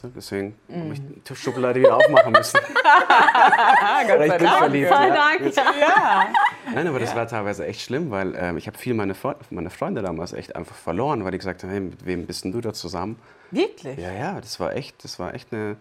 Weißt 0.00 0.04
du? 0.04 0.08
Deswegen 0.14 0.54
habe 0.72 0.94
ich 0.94 1.00
die 1.00 1.36
Schublade 1.36 1.80
wieder 1.80 1.96
aufmachen 1.96 2.32
müssen. 2.32 2.58
Gott 4.06 4.20
ich 4.20 4.38
bin 4.38 4.48
verliebt. 4.48 4.90
Ja. 4.90 5.10
Dank. 5.10 5.54
Ja. 5.54 6.28
Nein, 6.74 6.86
aber 6.86 6.98
das 6.98 7.14
war 7.14 7.26
teilweise 7.26 7.66
echt 7.66 7.82
schlimm, 7.82 8.10
weil 8.10 8.34
ähm, 8.36 8.56
ich 8.56 8.66
habe 8.66 8.78
viel 8.78 8.94
meine, 8.94 9.14
Fre 9.14 9.36
meine 9.50 9.70
Freunde 9.70 10.02
damals 10.02 10.32
echt 10.32 10.56
einfach 10.56 10.74
verloren, 10.74 11.24
weil 11.24 11.32
die 11.32 11.38
gesagt 11.38 11.62
haben, 11.62 11.70
hey, 11.70 11.80
mit 11.80 12.06
wem 12.06 12.26
bist 12.26 12.44
denn 12.44 12.52
du 12.52 12.60
da 12.60 12.72
zusammen? 12.72 13.16
Wirklich? 13.50 13.98
Ja, 13.98 14.12
ja, 14.12 14.40
das 14.40 14.58
war 14.60 14.74
echt, 14.74 15.04
das 15.04 15.18
war 15.18 15.34
echt 15.34 15.52
eine, 15.52 15.76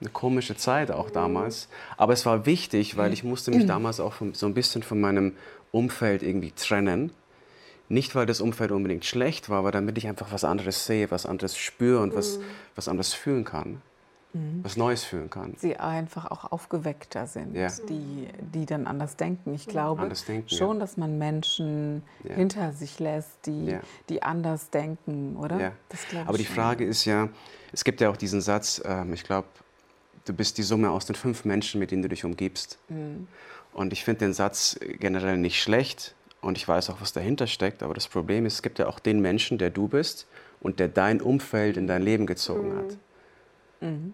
eine 0.00 0.10
komische 0.10 0.56
Zeit 0.56 0.90
auch 0.90 1.10
damals. 1.10 1.68
Aber 1.96 2.12
es 2.12 2.26
war 2.26 2.46
wichtig, 2.46 2.96
weil 2.96 3.12
ich 3.12 3.22
musste 3.22 3.50
mich 3.50 3.66
damals 3.66 4.00
auch 4.00 4.14
von, 4.14 4.34
so 4.34 4.46
ein 4.46 4.54
bisschen 4.54 4.82
von 4.82 5.00
meinem 5.00 5.36
Umfeld 5.70 6.22
irgendwie 6.22 6.52
trennen. 6.52 7.12
Nicht, 7.88 8.14
weil 8.14 8.26
das 8.26 8.40
Umfeld 8.40 8.72
unbedingt 8.72 9.04
schlecht 9.04 9.48
war, 9.50 9.58
aber 9.58 9.70
damit 9.70 9.98
ich 9.98 10.06
einfach 10.08 10.32
was 10.32 10.44
anderes 10.44 10.86
sehe, 10.86 11.10
was 11.10 11.26
anderes 11.26 11.56
spüre 11.56 12.00
und 12.02 12.14
was, 12.14 12.38
was 12.74 12.88
anderes 12.88 13.12
fühlen 13.12 13.44
kann. 13.44 13.82
Was 14.62 14.78
Neues 14.78 15.04
fühlen 15.04 15.28
kann. 15.28 15.56
Sie 15.58 15.76
einfach 15.76 16.30
auch 16.30 16.50
aufgeweckter 16.52 17.26
sind, 17.26 17.54
Ja. 17.54 17.68
die, 17.86 18.28
die 18.54 18.64
dann 18.64 18.86
anders 18.86 19.16
denken. 19.16 19.52
Ich 19.52 19.66
glaube 19.66 20.08
denken, 20.26 20.46
ja. 20.48 20.56
schon, 20.56 20.80
dass 20.80 20.96
man 20.96 21.18
Menschen 21.18 22.02
Ja. 22.24 22.36
hinter 22.36 22.72
sich 22.72 22.98
lässt, 22.98 23.44
die, 23.44 23.66
Ja. 23.72 23.80
die 24.08 24.22
anders 24.22 24.70
denken, 24.70 25.36
oder? 25.36 25.60
Ja. 25.60 25.72
Das 25.90 26.08
glaube 26.08 26.28
Aber 26.30 26.38
die 26.38 26.44
ich 26.44 26.48
schon. 26.48 26.56
Frage 26.56 26.86
ist 26.86 27.04
ja, 27.04 27.28
es 27.72 27.84
gibt 27.84 28.00
ja 28.00 28.08
auch 28.08 28.16
diesen 28.16 28.40
Satz, 28.40 28.80
ähm, 28.86 29.12
ich 29.12 29.22
glaube, 29.24 29.48
du 30.24 30.32
bist 30.32 30.56
die 30.56 30.62
Summe 30.62 30.90
aus 30.92 31.04
den 31.04 31.14
fünf 31.14 31.44
Menschen, 31.44 31.78
mit 31.78 31.90
denen 31.90 32.00
du 32.00 32.08
dich 32.08 32.24
umgibst. 32.24 32.78
Mhm. 32.88 33.28
Und 33.74 33.92
ich 33.92 34.02
finde 34.02 34.20
den 34.20 34.32
Satz 34.32 34.78
generell 34.98 35.36
nicht 35.36 35.60
schlecht 35.62 36.14
und 36.42 36.58
ich 36.58 36.68
weiß 36.68 36.90
auch, 36.90 37.00
was 37.00 37.12
dahinter 37.12 37.46
steckt. 37.46 37.82
Aber 37.82 37.94
das 37.94 38.08
Problem 38.08 38.44
ist, 38.44 38.54
es 38.54 38.62
gibt 38.62 38.78
ja 38.78 38.88
auch 38.88 38.98
den 38.98 39.20
Menschen, 39.20 39.56
der 39.56 39.70
du 39.70 39.88
bist 39.88 40.26
und 40.60 40.78
der 40.80 40.88
dein 40.88 41.22
Umfeld 41.22 41.76
in 41.76 41.86
dein 41.86 42.02
Leben 42.02 42.26
gezogen 42.26 42.76
hat. 42.76 42.98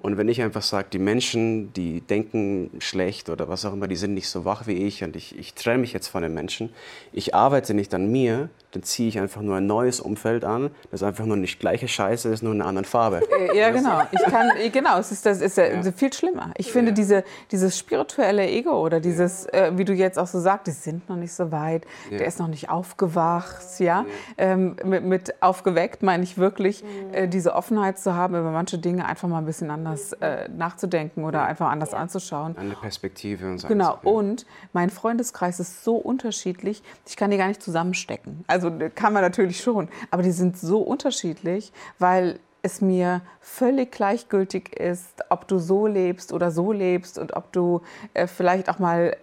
Und 0.01 0.17
wenn 0.17 0.29
ich 0.29 0.41
einfach 0.41 0.63
sage, 0.63 0.89
die 0.91 0.99
Menschen, 0.99 1.75
die 1.75 2.01
denken 2.01 2.71
schlecht 2.79 3.29
oder 3.29 3.49
was 3.49 3.67
auch 3.67 3.75
immer, 3.75 3.87
die 3.87 3.97
sind 3.97 4.15
nicht 4.15 4.29
so 4.29 4.47
wach 4.47 4.67
wie 4.67 4.87
ich 4.87 5.05
und 5.05 5.15
ich, 5.15 5.39
ich 5.39 5.53
trenne 5.53 5.79
mich 5.79 5.93
jetzt 5.93 6.09
von 6.09 6.23
den 6.23 6.33
Menschen, 6.33 6.71
ich 7.13 7.35
arbeite 7.35 7.75
nicht 7.75 7.93
an 7.93 8.11
mir, 8.11 8.49
dann 8.73 8.83
ziehe 8.83 9.09
ich 9.09 9.19
einfach 9.19 9.41
nur 9.41 9.57
ein 9.57 9.67
neues 9.67 10.01
Umfeld 10.01 10.45
an, 10.45 10.71
das 10.91 11.03
einfach 11.03 11.25
nur 11.25 11.37
nicht 11.37 11.59
gleiche 11.59 11.89
Scheiße 11.89 12.29
ist, 12.29 12.43
nur 12.43 12.53
in 12.53 12.61
einer 12.61 12.69
anderen 12.69 12.85
Farbe. 12.85 13.23
Äh, 13.31 13.59
Ja, 13.59 13.71
genau. 13.71 14.03
Ich 14.11 14.23
kann, 14.25 14.51
äh, 14.59 14.69
genau, 14.71 14.99
es 14.99 15.11
ist, 15.13 15.25
das 15.25 15.41
ist 15.41 15.57
ja. 15.57 15.83
viel 15.93 16.13
schlimmer. 16.13 16.53
Ich 16.57 16.71
finde, 16.73 16.93
diese, 16.93 17.25
dieses 17.51 17.79
spirituelle 17.79 18.47
Ego 18.47 18.73
oder 18.85 19.01
dieses, 19.01 19.47
äh, 19.47 19.73
wie 19.75 19.85
du 19.85 19.93
jetzt 19.93 20.19
auch 20.19 20.27
so 20.27 20.41
sagst, 20.41 20.67
die 20.67 20.73
sind 20.73 21.09
noch 21.09 21.17
nicht 21.17 21.33
so 21.33 21.51
weit, 21.51 21.87
der 22.11 22.27
ist 22.27 22.39
noch 22.39 22.49
nicht 22.49 22.69
aufgewacht, 22.69 23.63
ja. 23.79 24.05
Ähm, 24.37 24.77
mit, 24.85 25.05
mit 25.05 25.43
aufgeweckt 25.43 26.03
meine 26.03 26.23
ich 26.23 26.37
wirklich, 26.37 26.85
äh, 27.13 27.29
diese 27.29 27.55
Offenheit 27.55 27.99
zu 27.99 28.15
haben, 28.15 28.35
über 28.35 28.51
manche 28.51 28.79
Dinge 28.79 29.07
einfach 29.07 29.29
mal 29.29 29.39
ein 29.39 29.47
bisschen 29.47 29.71
anders 29.71 30.13
äh, 30.15 30.49
nachzudenken 30.49 31.25
oder 31.25 31.45
einfach 31.45 31.69
anders 31.69 31.95
anzuschauen. 31.95 32.57
Eine 32.57 32.75
Perspektive 32.75 33.47
und 33.47 33.59
so. 33.59 33.69
Genau, 33.69 33.99
und 34.03 34.47
mein 34.73 34.91
Freundeskreis 34.91 35.61
ist 35.61 35.85
so 35.85 35.97
unterschiedlich, 35.97 36.83
ich 37.07 37.17
kann 37.17 37.31
die 37.31 37.37
gar 37.37 37.49
nicht 37.49 37.63
zusammenstecken. 37.63 38.45
Also 38.47 38.58
äh, 38.67 38.91
kann 38.91 39.13
man 39.13 39.23
natürlich 39.23 39.61
schon, 39.61 39.89
aber 40.11 40.23
die 40.23 40.33
sind 40.33 40.59
so 40.59 40.81
unterschiedlich, 40.81 41.73
weil 41.99 42.41
es 42.63 42.81
mir 42.81 43.23
völlig 43.41 43.93
gleichgültig 43.93 44.79
ist, 44.79 45.23
ob 45.31 45.47
du 45.49 45.59
so 45.59 45.87
lebst 45.87 46.33
oder 46.33 46.51
so 46.51 46.73
lebst 46.73 47.19
und 47.19 47.35
ob 47.37 47.53
du 47.53 47.83
äh, 48.15 48.27
vielleicht 48.27 48.69
auch 48.69 48.79
mal 48.79 49.17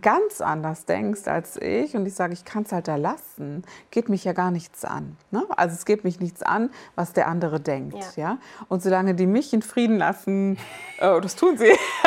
ganz 0.00 0.40
anders 0.40 0.84
denkst 0.84 1.26
als 1.26 1.56
ich 1.56 1.96
und 1.96 2.06
ich 2.06 2.14
sage, 2.14 2.32
ich 2.32 2.44
kann 2.44 2.62
es 2.62 2.70
halt 2.70 2.86
da 2.86 2.94
lassen, 2.94 3.64
geht 3.90 4.08
mich 4.08 4.24
ja 4.24 4.32
gar 4.32 4.52
nichts 4.52 4.84
an. 4.84 5.16
Ne? 5.32 5.44
Also 5.56 5.74
es 5.74 5.84
geht 5.84 6.04
mich 6.04 6.20
nichts 6.20 6.42
an, 6.44 6.70
was 6.94 7.12
der 7.12 7.26
andere 7.26 7.58
denkt. 7.58 7.96
Ja. 8.16 8.22
Ja. 8.22 8.38
Und 8.68 8.82
solange 8.84 9.14
die 9.16 9.26
mich 9.26 9.52
in 9.52 9.62
Frieden 9.62 9.98
lassen, 9.98 10.58
oh, 11.00 11.18
das 11.20 11.34
tun 11.34 11.58
sie, 11.58 11.66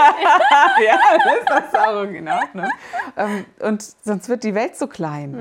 ja, 0.86 0.98
das 1.50 1.66
ist 1.66 1.78
auch 1.78 2.04
in 2.04 2.28
Ordnung. 2.28 2.68
Ähm, 3.18 3.46
und 3.60 3.82
sonst 4.04 4.30
wird 4.30 4.46
die 4.46 4.56
Welt 4.56 4.78
so 4.78 4.88
klein, 4.88 5.34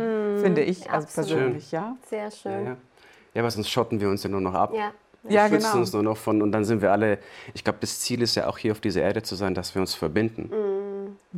finde 0.42 0.62
ich 0.62 0.90
also 0.90 1.06
persönlich. 1.14 1.70
Ja? 1.70 1.96
Sehr 2.10 2.24
Ja, 2.24 2.30
schön. 2.32 2.64
ja. 2.66 2.76
ja, 3.34 3.42
aber 3.42 3.50
sonst 3.52 3.70
schotten 3.70 4.00
wir 4.00 4.08
uns 4.08 4.24
ja 4.24 4.30
nur 4.30 4.40
noch 4.40 4.54
ab. 4.54 4.72
Ja. 4.74 4.90
Wir 5.22 5.30
Ja, 5.32 5.48
schützen 5.48 5.66
genau. 5.68 5.78
uns 5.78 5.92
nur 5.92 6.02
noch 6.02 6.16
von 6.16 6.42
und 6.42 6.50
dann 6.50 6.64
sind 6.64 6.82
wir 6.82 6.90
alle, 6.90 7.18
ich 7.54 7.62
glaube, 7.62 7.78
das 7.80 8.00
Ziel 8.00 8.20
ist 8.22 8.34
ja 8.34 8.48
auch 8.48 8.58
hier 8.58 8.72
auf 8.72 8.80
dieser 8.80 9.02
Erde 9.02 9.22
zu 9.22 9.36
sein, 9.36 9.54
dass 9.54 9.72
wir 9.76 9.80
uns 9.80 9.94
verbinden. 9.94 10.50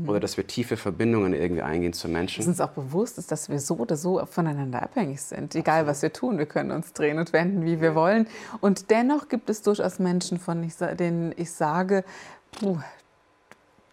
Oder 0.07 0.19
dass 0.19 0.37
wir 0.37 0.47
tiefe 0.47 0.77
Verbindungen 0.77 1.35
irgendwie 1.35 1.63
eingehen 1.63 1.93
zu 1.93 2.09
Dass 2.09 2.13
Menschen. 2.13 2.47
uns 2.49 2.61
auch 2.61 2.71
bewusst 2.71 3.17
ist, 3.19 3.31
dass 3.31 3.49
wir 3.49 3.61
so 3.61 3.77
oder 3.77 3.97
so 3.97 4.25
voneinander 4.27 4.83
abhängig 4.83 5.23
sind. 5.23 5.55
Egal, 5.55 5.87
was 5.87 6.03
wir 6.03 6.13
tun, 6.13 6.37
wir 6.39 6.47
können 6.47 6.73
uns 6.73 6.93
drehen 6.93 7.19
und 7.19 7.33
wenden, 7.33 7.65
wie 7.65 7.81
wir 7.81 7.95
wollen. 7.95 8.27
Und 8.61 8.91
dennoch 8.91 9.29
gibt 9.29 9.49
es 9.51 9.63
durchaus 9.63 10.01
Menschen, 10.01 10.39
von 10.39 10.69
denen 10.99 11.33
ich 11.37 11.53
sage, 11.53 12.05
puh, 12.59 12.79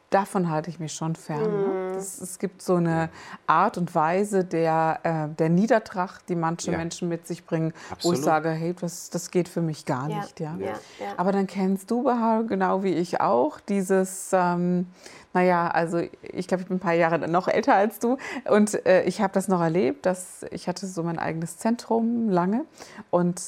davon 0.10 0.50
halte 0.50 0.70
ich 0.72 0.80
mich 0.80 0.94
schon 0.94 1.16
fern. 1.16 1.44
Ne? 1.44 1.81
Das, 2.02 2.20
es 2.22 2.40
gibt 2.40 2.62
so 2.62 2.76
eine 2.76 3.10
Art 3.48 3.78
und 3.78 3.94
Weise 3.96 4.44
der, 4.44 5.00
äh, 5.04 5.36
der 5.36 5.50
Niedertracht, 5.50 6.28
die 6.30 6.36
manche 6.36 6.72
Ja. 6.72 6.78
Menschen 6.78 7.08
mit 7.10 7.28
sich 7.28 7.46
bringen, 7.46 7.74
wo 7.90 7.94
Absolut. 7.94 8.18
ich 8.18 8.24
sage, 8.26 8.50
hey, 8.50 8.76
das, 8.80 9.10
das 9.10 9.32
geht 9.32 9.48
für 9.48 9.62
mich 9.62 9.86
gar 9.86 10.10
Ja, 10.10 10.18
nicht. 10.18 10.40
Ja? 10.40 10.56
ja, 10.60 10.66
ja. 10.68 10.74
Aber 11.18 11.32
dann 11.32 11.48
kennst 11.48 11.90
du, 11.92 12.04
Bahar, 12.04 12.44
genau 12.44 12.84
wie 12.84 12.94
ich 12.94 13.22
auch, 13.22 13.60
dieses, 13.60 14.32
ähm, 14.34 14.88
naja, 15.34 15.68
also 15.70 16.00
ich 16.22 16.48
glaube, 16.48 16.64
ich 16.64 16.68
bin 16.68 16.78
ein 16.78 16.82
paar 16.82 16.94
Jahre 16.94 17.28
noch 17.30 17.48
älter 17.48 17.76
als 17.76 18.00
du 18.00 18.18
und 18.50 18.86
äh, 18.86 19.04
ich 19.04 19.22
habe 19.22 19.32
das 19.34 19.48
noch 19.48 19.62
erlebt, 19.62 20.06
dass 20.06 20.46
ich 20.52 20.68
hatte 20.68 20.88
so 20.88 21.04
mein 21.04 21.20
eigenes 21.20 21.58
Zentrum 21.58 22.30
lange 22.30 22.66
und 23.12 23.42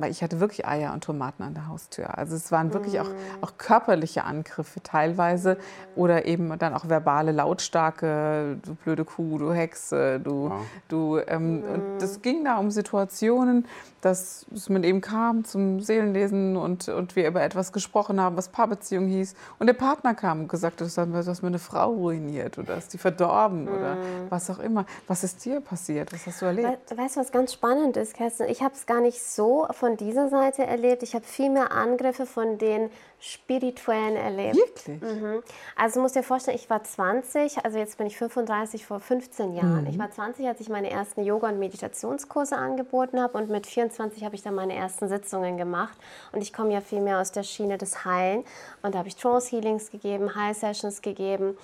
weil 0.00 0.10
ich 0.10 0.22
hatte 0.22 0.40
wirklich 0.40 0.66
Eier 0.66 0.92
und 0.92 1.04
Tomaten 1.04 1.42
an 1.42 1.54
der 1.54 1.68
Haustür. 1.68 2.16
Also 2.18 2.34
es 2.36 2.50
waren 2.50 2.72
wirklich 2.72 3.00
auch, 3.00 3.08
Mm. 3.08 3.42
auch 3.44 3.52
körperliche 3.58 4.24
Angriffe 4.24 4.82
teilweise 4.82 5.56
oder 5.96 6.24
eben 6.26 6.58
dann 6.58 6.74
auch 6.74 6.88
verbale, 6.88 7.32
lautstarke, 7.32 8.56
du 8.64 8.74
blöde 8.74 9.04
Kuh, 9.04 9.38
du 9.38 9.52
Hexe, 9.52 10.20
du, 10.20 10.50
Wow. 10.50 10.60
du 10.88 11.18
ähm, 11.26 11.60
Mm. 11.60 11.64
und 11.74 11.82
das 12.00 12.22
ging 12.22 12.44
da 12.44 12.58
um 12.58 12.70
Situationen, 12.70 13.66
dass 14.00 14.46
dass 14.50 14.68
man 14.70 14.82
eben 14.82 15.00
kam 15.00 15.44
zum 15.44 15.80
Seelenlesen 15.80 16.56
und, 16.56 16.88
und 16.88 17.16
wir 17.16 17.28
über 17.28 17.42
etwas 17.42 17.72
gesprochen 17.72 18.20
haben, 18.20 18.36
was 18.36 18.48
Paarbeziehung 18.48 19.06
hieß. 19.06 19.34
Und 19.58 19.66
der 19.66 19.74
Partner 19.74 20.14
kam 20.14 20.40
und 20.40 20.48
gesagt 20.48 20.80
hat, 20.80 20.96
du 20.96 21.14
hast 21.16 21.42
mir 21.42 21.48
eine 21.48 21.58
Frau 21.58 21.90
ruiniert 21.92 22.58
oder 22.58 22.76
ist 22.76 22.92
die 22.94 22.98
verdorben 22.98 23.68
oder 23.68 23.96
was 24.30 24.50
auch 24.50 24.58
immer. 24.58 24.86
Was 25.06 25.22
ist 25.24 25.44
dir 25.44 25.60
passiert? 25.60 26.12
Was 26.12 26.26
hast 26.26 26.40
du 26.42 26.46
erlebt? 26.46 26.90
We 26.90 26.96
weißt 26.98 27.16
du, 27.16 27.20
was 27.20 27.30
ganz 27.32 27.52
spannend 27.52 27.96
ist, 27.96 28.14
Kerstin? 28.14 28.46
Ich 28.48 28.62
habe 28.62 28.74
es 28.74 28.86
gar 28.86 29.00
nicht 29.00 29.22
so 29.22 29.66
von 29.72 29.89
dieser 29.96 30.28
Seite 30.28 30.64
erlebt. 30.64 31.02
Ich 31.02 31.14
habe 31.14 31.24
viel 31.24 31.50
mehr 31.50 31.72
Angriffe 31.72 32.26
von 32.26 32.58
den 32.58 32.90
Spirituellen 33.20 34.16
erlebt. 34.16 34.56
Wirklich? 34.56 35.02
Mhm. 35.02 35.42
Also 35.76 35.96
du 35.96 36.02
musst 36.02 36.16
dir 36.16 36.22
vorstellen, 36.22 36.56
ich 36.56 36.70
war 36.70 36.82
20, 36.82 37.64
also 37.64 37.78
jetzt 37.78 37.98
bin 37.98 38.06
ich 38.06 38.16
35 38.16 38.86
vor 38.86 38.98
15 38.98 39.54
Jahren. 39.54 39.86
Ich 39.86 39.98
war 39.98 40.10
20, 40.10 40.46
als 40.46 40.60
ich 40.60 40.70
meine 40.70 40.90
ersten 40.90 41.22
Yoga- 41.22 41.48
und 41.48 41.58
Meditationskurse 41.58 42.56
angeboten 42.56 43.20
habe 43.20 43.36
und 43.36 43.50
mit 43.50 43.66
24 43.66 44.24
habe 44.24 44.34
ich 44.34 44.42
dann 44.42 44.54
meine 44.54 44.74
ersten 44.74 45.08
Sitzungen 45.08 45.58
gemacht. 45.58 45.98
Und 46.32 46.40
ich 46.40 46.52
komme 46.52 46.72
ja 46.72 46.80
viel 46.80 47.00
mehr 47.00 47.20
aus 47.20 47.30
der 47.30 47.42
Schiene 47.42 47.76
des 47.76 48.04
Heilen 48.06 48.44
und 48.82 48.94
da 48.94 49.00
habe 49.00 49.08
ich 49.08 49.16
Trance-Healings 49.16 49.90
gegeben, 49.90 50.34
High-Sessions 50.34 51.02
gegeben 51.02 51.56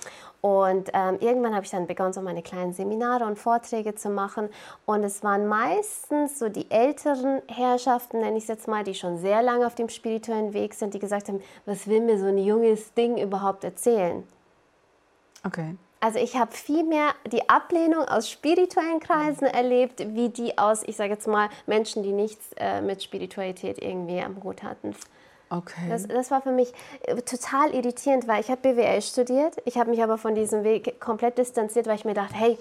und 0.46 0.90
ähm, 0.92 1.16
irgendwann 1.18 1.56
habe 1.56 1.64
ich 1.64 1.72
dann 1.72 1.88
begonnen, 1.88 2.12
so 2.12 2.20
meine 2.20 2.40
kleinen 2.40 2.72
Seminare 2.72 3.24
und 3.24 3.36
Vorträge 3.36 3.96
zu 3.96 4.10
machen. 4.10 4.48
Und 4.84 5.02
es 5.02 5.24
waren 5.24 5.48
meistens 5.48 6.38
so 6.38 6.48
die 6.48 6.70
älteren 6.70 7.42
Herrschaften, 7.48 8.20
nenne 8.20 8.36
ich 8.36 8.44
es 8.44 8.48
jetzt 8.48 8.68
mal, 8.68 8.84
die 8.84 8.94
schon 8.94 9.18
sehr 9.18 9.42
lange 9.42 9.66
auf 9.66 9.74
dem 9.74 9.88
spirituellen 9.88 10.52
Weg 10.52 10.74
sind, 10.74 10.94
die 10.94 11.00
gesagt 11.00 11.26
haben, 11.26 11.42
was 11.64 11.86
will 11.86 12.00
mir 12.00 12.18
so 12.18 12.26
ein 12.26 12.38
junges 12.38 12.94
Ding 12.94 13.18
überhaupt 13.18 13.64
erzählen? 13.64 14.26
Okay. 15.44 15.76
Also 16.00 16.18
ich 16.18 16.36
habe 16.36 16.52
viel 16.52 16.84
mehr 16.84 17.14
die 17.32 17.48
Ablehnung 17.48 18.04
aus 18.04 18.30
spirituellen 18.30 19.00
Kreisen 19.00 19.46
erlebt, 19.46 20.00
wie 20.14 20.28
die 20.28 20.58
aus, 20.58 20.82
ich 20.84 20.96
sage 20.96 21.14
jetzt 21.14 21.26
mal, 21.26 21.48
Menschen, 21.66 22.02
die 22.02 22.12
nichts 22.12 22.52
äh, 22.58 22.80
mit 22.80 23.02
Spiritualität 23.02 23.82
irgendwie 23.82 24.20
am 24.20 24.42
Hut 24.42 24.62
hatten. 24.62 24.94
Okay. 25.48 25.88
Das, 25.88 26.06
das 26.08 26.30
war 26.30 26.42
für 26.42 26.50
mich 26.50 26.72
äh, 27.02 27.14
total 27.22 27.72
irritierend, 27.72 28.26
weil 28.26 28.40
ich 28.40 28.50
habe 28.50 28.60
BWL 28.62 29.00
studiert. 29.00 29.56
Ich 29.64 29.78
habe 29.78 29.90
mich 29.90 30.02
aber 30.02 30.18
von 30.18 30.34
diesem 30.34 30.64
Weg 30.64 31.00
komplett 31.00 31.38
distanziert, 31.38 31.86
weil 31.86 31.96
ich 31.96 32.04
mir 32.04 32.14
dachte, 32.14 32.34
hey, 32.34 32.58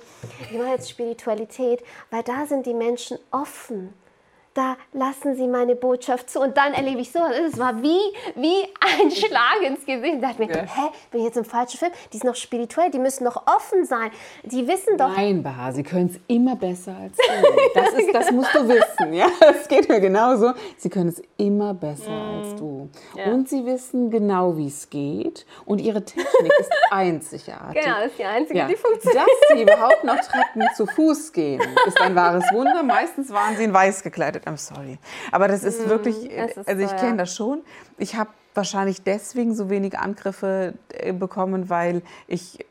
ich 0.49 0.57
mache 0.57 0.69
jetzt 0.69 0.89
Spiritualität, 0.89 1.83
weil 2.11 2.23
da 2.23 2.45
sind 2.45 2.65
die 2.65 2.75
Menschen 2.75 3.17
offen. 3.31 3.93
Da 4.55 4.77
lassen 4.93 5.35
Sie 5.35 5.47
meine 5.47 5.75
Botschaft 5.75 6.29
zu. 6.29 6.39
Und 6.39 6.57
dann 6.57 6.73
erlebe 6.73 7.01
ich 7.01 7.11
so, 7.11 7.19
es 7.19 7.59
war 7.59 7.83
wie, 7.83 7.99
wie 8.35 8.63
ein 8.79 9.11
Schlag 9.11 9.61
ins 9.61 9.85
Gesicht. 9.85 10.15
Ich 10.15 10.21
dachte 10.21 10.41
mir, 10.41 10.47
hä, 10.47 10.89
bin 11.11 11.19
ich 11.19 11.25
jetzt 11.27 11.37
im 11.37 11.45
falschen 11.45 11.77
Film? 11.77 11.91
Die 12.13 12.17
sind 12.17 12.27
noch 12.27 12.35
spirituell, 12.35 12.89
die 12.89 12.99
müssen 12.99 13.25
noch 13.25 13.45
offen 13.47 13.85
sein. 13.85 14.11
Die 14.43 14.65
wissen 14.67 14.97
doch. 14.97 15.15
Nein, 15.15 15.43
Baha, 15.43 15.73
sie 15.73 15.83
können 15.83 16.09
es 16.09 16.19
immer 16.27 16.55
besser 16.55 16.95
als 16.95 17.17
du. 17.17 17.23
Das, 17.73 17.93
ist, 17.93 18.13
das 18.13 18.31
musst 18.31 18.55
du 18.55 18.67
wissen. 18.67 19.13
Ja? 19.13 19.27
Das 19.45 19.67
geht 19.67 19.89
mir 19.89 19.99
genauso. 19.99 20.53
Sie 20.77 20.89
können 20.89 21.09
es 21.09 21.21
immer 21.37 21.73
besser 21.73 22.09
mm. 22.09 22.37
als 22.37 22.55
du. 22.55 22.89
Ja. 23.15 23.25
Und 23.25 23.47
sie 23.47 23.65
wissen 23.65 24.09
genau, 24.09 24.57
wie 24.57 24.67
es 24.67 24.89
geht. 24.89 25.45
Und 25.65 25.79
ihre 25.79 26.03
Technik 26.03 26.51
ist 26.59 26.71
einzigartig. 26.91 27.83
Genau, 27.83 27.97
das 27.97 28.07
ist 28.07 28.19
die 28.19 28.23
einzige, 28.23 28.59
ja. 28.59 28.67
die 28.67 28.75
funktioniert. 28.75 29.25
Dass 29.25 29.57
sie 29.57 29.63
überhaupt 29.63 30.03
noch 30.03 30.17
Treppen 30.17 30.63
zu 30.75 30.85
Fuß 30.85 31.31
gehen, 31.33 31.61
ist 31.87 32.01
ein 32.01 32.15
wahres 32.15 32.43
Wunder. 32.51 32.81
Meistens 32.83 33.31
waren 33.31 33.55
sie 33.57 33.65
in 33.65 33.73
weiß 33.73 34.03
gekleidet. 34.03 34.44
I'm 34.45 34.57
sorry. 34.57 34.97
Aber 35.31 35.47
das 35.47 35.63
ist 35.63 35.85
mm, 35.85 35.89
wirklich, 35.89 36.29
ist 36.29 36.57
also 36.67 36.81
ich 36.81 36.89
so, 36.89 36.95
kenne 36.95 37.17
das 37.17 37.35
schon. 37.35 37.61
Ich 37.97 38.15
habe 38.15 38.29
wahrscheinlich 38.53 39.01
deswegen 39.03 39.53
so 39.53 39.69
wenig 39.69 39.97
Angriffe 39.97 40.73
äh, 40.89 41.13
bekommen, 41.13 41.69
weil 41.69 42.01
ich 42.27 42.65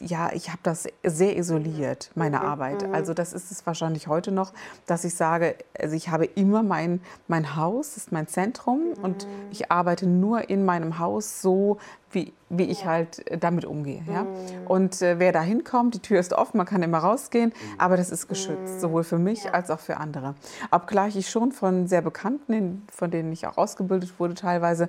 ja, 0.00 0.30
ich 0.32 0.48
habe 0.48 0.60
das 0.62 0.86
sehr 1.04 1.36
isoliert, 1.36 2.10
meine 2.14 2.38
mhm. 2.38 2.44
Arbeit. 2.44 2.86
Mhm. 2.86 2.94
Also 2.94 3.14
das 3.14 3.32
ist 3.32 3.50
es 3.50 3.66
wahrscheinlich 3.66 4.06
heute 4.06 4.32
noch, 4.32 4.52
dass 4.86 5.04
ich 5.04 5.14
sage, 5.14 5.56
also 5.78 5.94
ich 5.94 6.08
habe 6.08 6.24
immer 6.24 6.62
mein, 6.62 7.00
mein 7.28 7.56
Haus, 7.56 7.96
ist 7.96 8.12
mein 8.12 8.26
Zentrum 8.26 8.94
und 9.02 9.26
mhm. 9.26 9.30
ich 9.50 9.70
arbeite 9.70 10.06
nur 10.06 10.48
in 10.48 10.64
meinem 10.64 10.98
Haus 10.98 11.42
so, 11.42 11.78
wie, 12.12 12.32
wie 12.48 12.64
ich 12.64 12.86
halt 12.86 13.26
äh, 13.30 13.38
damit 13.38 13.64
umgehe. 13.64 14.02
Ja? 14.12 14.26
Und 14.66 15.00
äh, 15.00 15.18
wer 15.18 15.32
da 15.32 15.42
hinkommt, 15.42 15.94
die 15.94 16.00
Tür 16.00 16.18
ist 16.18 16.32
offen, 16.32 16.56
man 16.56 16.66
kann 16.66 16.82
immer 16.82 16.98
rausgehen, 16.98 17.52
aber 17.78 17.96
das 17.96 18.10
ist 18.10 18.28
geschützt, 18.28 18.80
sowohl 18.80 19.04
für 19.04 19.18
mich 19.18 19.52
als 19.54 19.70
auch 19.70 19.78
für 19.80 19.98
andere. 19.98 20.34
Obgleich 20.70 21.16
ich 21.16 21.30
schon 21.30 21.52
von 21.52 21.86
sehr 21.86 22.02
Bekannten, 22.02 22.86
von 22.90 23.10
denen 23.10 23.32
ich 23.32 23.46
auch 23.46 23.58
ausgebildet 23.58 24.18
wurde, 24.18 24.34
teilweise 24.34 24.88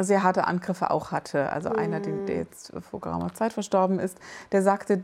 sehr 0.00 0.22
harte 0.24 0.46
Angriffe 0.46 0.90
auch 0.90 1.12
hatte. 1.12 1.50
Also 1.50 1.70
einer, 1.70 2.00
der 2.00 2.36
jetzt 2.36 2.72
vor 2.90 3.00
geraumer 3.00 3.32
Zeit 3.34 3.52
verstorben 3.52 3.71
ist, 3.98 4.18
der 4.52 4.62
sagte, 4.62 5.02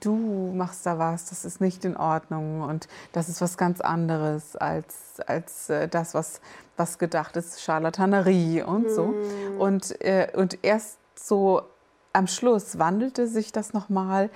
du 0.00 0.52
machst 0.54 0.86
da 0.86 0.98
was, 0.98 1.26
das 1.26 1.44
ist 1.44 1.60
nicht 1.60 1.84
in 1.84 1.96
Ordnung 1.96 2.62
und 2.62 2.88
das 3.12 3.28
ist 3.28 3.40
was 3.40 3.56
ganz 3.56 3.80
anderes 3.80 4.56
als, 4.56 5.20
als 5.26 5.70
äh, 5.70 5.88
das, 5.88 6.14
was 6.14 6.40
was 6.78 6.98
gedacht 6.98 7.36
ist, 7.36 7.60
Charlatanerie 7.60 8.62
und 8.62 8.90
so. 8.90 9.06
Mhm. 9.08 9.60
Und, 9.60 10.00
äh, 10.00 10.28
und 10.34 10.64
erst 10.64 10.98
so 11.14 11.62
am 12.12 12.26
Schluss 12.26 12.78
wandelte 12.78 13.26
sich 13.26 13.52
das 13.52 13.72
nochmal 13.72 14.30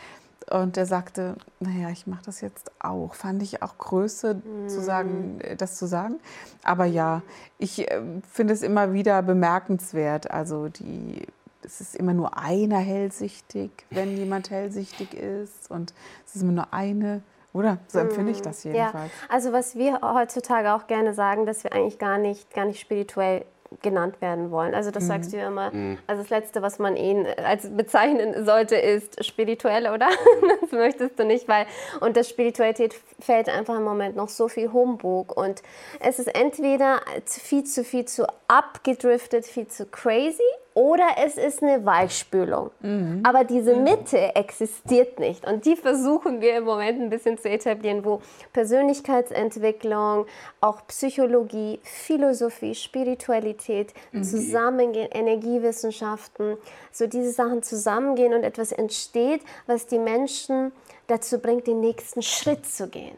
und 0.51 0.77
er 0.77 0.87
sagte, 0.87 1.37
naja, 1.61 1.91
ich 1.91 2.07
mache 2.07 2.23
das 2.27 2.41
jetzt 2.41 2.73
auch. 2.81 3.15
Fand 3.15 3.43
ich 3.43 3.63
auch 3.63 3.79
Größe, 3.79 4.35
mm. 4.35 4.69
zu 4.69 4.83
sagen, 4.83 5.41
äh, 5.41 5.57
das 5.57 5.77
zu 5.77 5.87
sagen. 5.87 6.17
Aber 6.65 6.85
ja, 6.85 7.23
ich 7.59 7.91
äh, 7.91 8.03
finde 8.31 8.53
es 8.53 8.63
immer 8.63 8.93
wieder 8.93 9.23
bemerkenswert. 9.23 10.31
Also 10.31 10.69
die, 10.69 11.27
es 11.65 11.81
ist 11.81 11.97
immer 11.97 12.15
nur 12.15 12.37
einer 12.39 12.79
hellsichtig, 12.79 13.71
wenn 13.91 14.17
jemand 14.17 14.51
hellsichtig 14.51 15.15
ist. 15.15 15.71
Und 15.71 15.95
es 16.27 16.37
ist 16.37 16.43
immer 16.43 16.53
nur 16.53 16.73
eine 16.73 17.23
oder? 17.55 17.79
So 17.87 17.99
empfinde 17.99 18.33
ich 18.33 18.39
mhm. 18.39 18.45
das 18.45 18.65
jedenfalls. 18.65 19.13
Ja. 19.13 19.29
Also 19.29 19.53
was 19.53 19.77
wir 19.77 20.01
heutzutage 20.01 20.73
auch 20.73 20.87
gerne 20.87 21.13
sagen, 21.13 21.45
dass 21.45 21.65
wir 21.65 21.73
eigentlich 21.73 21.99
gar 21.99 22.19
nicht, 22.19 22.53
gar 22.55 22.65
nicht 22.65 22.81
spirituell 22.81 23.45
genannt 23.81 24.21
werden 24.21 24.51
wollen. 24.51 24.75
Also 24.75 24.91
das 24.91 25.05
mhm. 25.05 25.09
sagst 25.09 25.33
du 25.33 25.39
ja 25.39 25.49
immer. 25.49 25.71
Mhm. 25.73 25.99
Also 26.07 26.23
das 26.23 26.31
Letzte, 26.31 26.61
was 26.61 26.79
man 26.79 26.97
ihn 26.97 27.27
als 27.43 27.75
bezeichnen 27.75 28.45
sollte, 28.45 28.77
ist 28.77 29.25
spirituell, 29.25 29.89
oder? 29.89 30.09
Mhm. 30.09 30.53
Das 30.63 30.73
möchtest 30.73 31.19
du 31.19 31.25
nicht, 31.25 31.49
weil 31.49 31.67
unter 32.01 32.25
Spiritualität 32.25 32.95
fällt 33.21 33.49
einfach 33.49 33.77
im 33.77 33.85
Moment 33.85 34.17
noch 34.17 34.29
so 34.29 34.49
viel 34.49 34.73
Humbug 34.73 35.37
und 35.37 35.63
es 36.01 36.19
ist 36.19 36.35
entweder 36.35 37.01
viel 37.27 37.65
zu 37.65 37.85
viel 37.85 38.07
zu 38.07 38.27
abgedriftet, 38.49 39.45
viel 39.45 39.67
zu 39.67 39.85
crazy 39.87 40.41
oder 40.75 41.07
es 41.19 41.37
ist 41.37 41.63
eine 41.63 41.85
Weichspülung. 41.85 42.71
Mhm. 42.81 43.23
Aber 43.25 43.45
diese 43.45 43.77
mhm. 43.77 43.85
Mitte 43.85 44.35
existiert 44.35 45.19
nicht. 45.19 45.47
Und 45.47 45.65
die 45.67 45.77
versuchen 45.77 46.41
wir 46.41 46.57
im 46.57 46.65
Moment 46.65 47.01
ein 47.01 47.11
bisschen 47.11 47.39
zu 47.39 47.49
etablieren, 47.49 48.05
wo 48.05 48.21
Persönlichkeitsentwicklung, 48.53 50.27
auch 50.61 50.87
Psychologie, 50.87 51.81
Philosophie, 51.83 52.75
Spiritualität 52.75 53.93
mhm. 54.13 54.25
zusammengehen, 54.25 55.09
Energiewissenschaften, 55.13 56.57
so 56.91 57.07
diese 57.07 57.33
Sachen 57.33 57.63
zusammengehen 57.63 58.35
und 58.35 58.45
etwas 58.45 58.73
entsteht, 58.73 59.43
was 59.67 59.87
die 59.87 59.99
Menschen 59.99 60.73
dazu 61.07 61.39
bringt, 61.39 61.67
den 61.67 61.81
nächsten 61.81 62.23
Schritt 62.23 62.67
zu 62.67 62.89
gehen. 62.89 63.17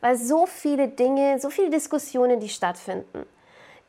Weil 0.00 0.16
so 0.16 0.46
viele 0.46 0.88
Dinge, 0.88 1.38
so 1.38 1.50
viele 1.50 1.70
Diskussionen, 1.70 2.40
die 2.40 2.48
stattfinden, 2.48 3.26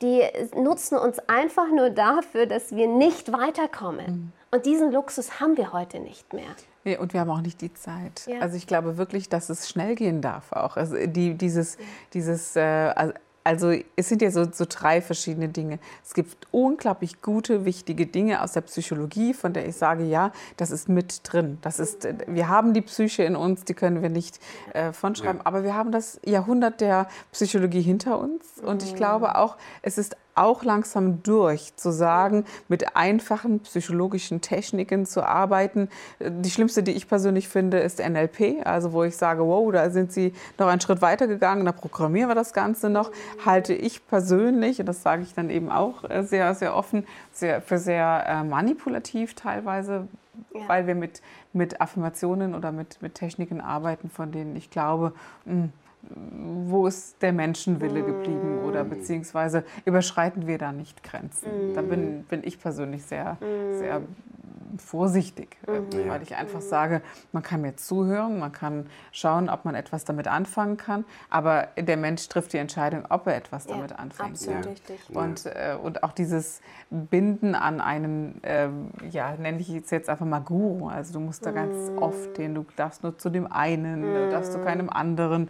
die 0.01 0.23
nutzen 0.55 0.97
uns 0.97 1.19
einfach 1.27 1.69
nur 1.69 1.89
dafür, 1.89 2.45
dass 2.45 2.75
wir 2.75 2.87
nicht 2.87 3.31
weiterkommen. 3.31 4.05
Mhm. 4.05 4.31
Und 4.51 4.65
diesen 4.65 4.91
Luxus 4.91 5.39
haben 5.39 5.57
wir 5.57 5.73
heute 5.73 5.99
nicht 5.99 6.33
mehr. 6.33 6.55
Nee, 6.83 6.97
und 6.97 7.13
wir 7.13 7.21
haben 7.21 7.29
auch 7.29 7.41
nicht 7.41 7.61
die 7.61 7.73
Zeit. 7.73 8.27
Ja. 8.27 8.39
Also 8.39 8.57
ich 8.57 8.67
glaube 8.67 8.97
wirklich, 8.97 9.29
dass 9.29 9.49
es 9.49 9.69
schnell 9.69 9.95
gehen 9.95 10.21
darf 10.21 10.51
auch. 10.51 10.75
Also 10.75 10.95
die, 11.07 11.35
dieses, 11.35 11.77
dieses 12.13 12.55
äh, 12.55 13.13
also 13.43 13.73
es 13.95 14.09
sind 14.09 14.21
ja 14.21 14.31
so, 14.31 14.49
so, 14.51 14.65
drei 14.67 15.01
verschiedene 15.01 15.49
Dinge. 15.49 15.79
Es 16.03 16.13
gibt 16.13 16.47
unglaublich 16.51 17.21
gute, 17.21 17.65
wichtige 17.65 18.05
Dinge 18.05 18.41
aus 18.41 18.53
der 18.53 18.61
Psychologie, 18.61 19.33
von 19.33 19.53
der 19.53 19.67
ich 19.67 19.75
sage, 19.75 20.03
ja, 20.03 20.31
das 20.57 20.71
ist 20.71 20.89
mit 20.89 21.21
drin. 21.23 21.57
Das 21.61 21.79
ist, 21.79 22.07
wir 22.27 22.47
haben 22.47 22.73
die 22.73 22.81
Psyche 22.81 23.23
in 23.23 23.35
uns, 23.35 23.65
die 23.65 23.73
können 23.73 24.01
wir 24.01 24.09
nicht 24.09 24.39
äh, 24.73 24.93
vonschreiben, 24.93 25.39
ja. 25.39 25.45
aber 25.45 25.63
wir 25.63 25.75
haben 25.75 25.91
das 25.91 26.19
Jahrhundert 26.25 26.81
der 26.81 27.07
Psychologie 27.31 27.81
hinter 27.81 28.19
uns. 28.19 28.59
Und 28.63 28.83
ich 28.83 28.95
glaube 28.95 29.35
auch, 29.35 29.57
es 29.81 29.97
ist 29.97 30.15
auch 30.35 30.63
langsam 30.63 31.21
durch, 31.23 31.75
zu 31.75 31.91
sagen, 31.91 32.45
mit 32.67 32.95
einfachen 32.95 33.59
psychologischen 33.61 34.41
Techniken 34.41 35.05
zu 35.05 35.23
arbeiten. 35.23 35.89
Die 36.19 36.49
schlimmste, 36.49 36.83
die 36.83 36.91
ich 36.91 37.07
persönlich 37.07 37.47
finde, 37.47 37.79
ist 37.79 37.99
NLP, 37.99 38.65
also 38.65 38.93
wo 38.93 39.03
ich 39.03 39.15
sage, 39.15 39.45
wow, 39.45 39.71
da 39.71 39.89
sind 39.89 40.11
Sie 40.11 40.33
noch 40.57 40.67
einen 40.67 40.81
Schritt 40.81 41.01
weiter 41.01 41.27
gegangen, 41.27 41.65
da 41.65 41.71
programmieren 41.71 42.29
wir 42.29 42.35
das 42.35 42.53
Ganze 42.53 42.89
noch, 42.89 43.11
halte 43.45 43.73
ich 43.73 44.05
persönlich, 44.07 44.79
und 44.79 44.87
das 44.87 45.03
sage 45.03 45.23
ich 45.23 45.33
dann 45.33 45.49
eben 45.49 45.69
auch 45.69 46.09
äh, 46.09 46.23
sehr, 46.23 46.53
sehr 46.55 46.75
offen, 46.75 47.05
sehr, 47.31 47.61
für 47.61 47.77
sehr 47.77 48.25
äh, 48.27 48.43
manipulativ 48.43 49.35
teilweise, 49.35 50.07
ja. 50.53 50.61
weil 50.67 50.87
wir 50.87 50.95
mit, 50.95 51.21
mit 51.53 51.81
Affirmationen 51.81 52.55
oder 52.55 52.71
mit, 52.71 53.01
mit 53.01 53.15
Techniken 53.15 53.61
arbeiten, 53.61 54.09
von 54.09 54.31
denen 54.31 54.55
ich 54.55 54.69
glaube, 54.69 55.13
mh, 55.45 55.53
hm, 55.53 55.73
wo 56.09 56.87
ist 56.87 57.21
der 57.21 57.33
Menschenwille 57.33 58.03
geblieben 58.03 58.59
oder 58.65 58.83
mm. 58.83 58.89
beziehungsweise 58.89 59.63
überschreiten 59.85 60.47
wir 60.47 60.57
da 60.57 60.71
nicht 60.71 61.03
Grenzen? 61.03 61.73
Da 61.73 61.81
bin, 61.81 62.19
mm. 62.19 62.23
bin 62.23 62.41
ich 62.43 62.59
persönlich 62.59 63.05
sehr, 63.05 63.37
sehr 63.71 63.99
mm. 63.99 64.77
vorsichtig, 64.77 65.57
äh, 65.67 65.79
mhm. 65.79 66.09
weil 66.09 66.21
ich 66.23 66.35
einfach 66.35 66.61
sage, 66.61 67.01
man 67.31 67.43
kann 67.43 67.61
mir 67.61 67.75
zuhören, 67.75 68.39
man 68.39 68.51
kann 68.51 68.87
schauen, 69.11 69.49
ob 69.49 69.65
man 69.65 69.75
etwas 69.75 70.03
damit 70.03 70.27
anfangen 70.27 70.77
kann, 70.77 71.05
aber 71.29 71.69
der 71.77 71.97
Mensch 71.97 72.27
trifft 72.27 72.53
die 72.53 72.57
Entscheidung, 72.57 73.05
ob 73.09 73.27
er 73.27 73.35
etwas 73.35 73.67
damit 73.67 73.91
ja, 73.91 73.97
anfängt. 73.97 74.31
Absolut 74.31 74.65
ja. 74.65 74.71
richtig. 74.71 74.99
Und, 75.15 75.45
äh, 75.45 75.77
und 75.81 76.03
auch 76.03 76.11
dieses 76.11 76.61
Binden 76.89 77.55
an 77.55 77.81
einen, 77.81 78.43
äh, 78.43 78.69
ja, 79.09 79.35
nenne 79.37 79.59
ich 79.59 79.69
es 79.69 79.89
jetzt 79.89 80.09
einfach 80.09 80.25
mal 80.25 80.39
Guru, 80.39 80.87
also 80.87 81.13
du 81.13 81.19
musst 81.19 81.45
da 81.45 81.51
ganz 81.51 81.91
oft 81.97 82.35
hin, 82.37 82.55
du 82.55 82.65
darfst 82.75 83.03
nur 83.03 83.17
zu 83.17 83.29
dem 83.29 83.49
einen, 83.49 84.01
du 84.01 84.29
darfst 84.31 84.51
zu 84.51 84.59
keinem 84.59 84.89
anderen. 84.89 85.49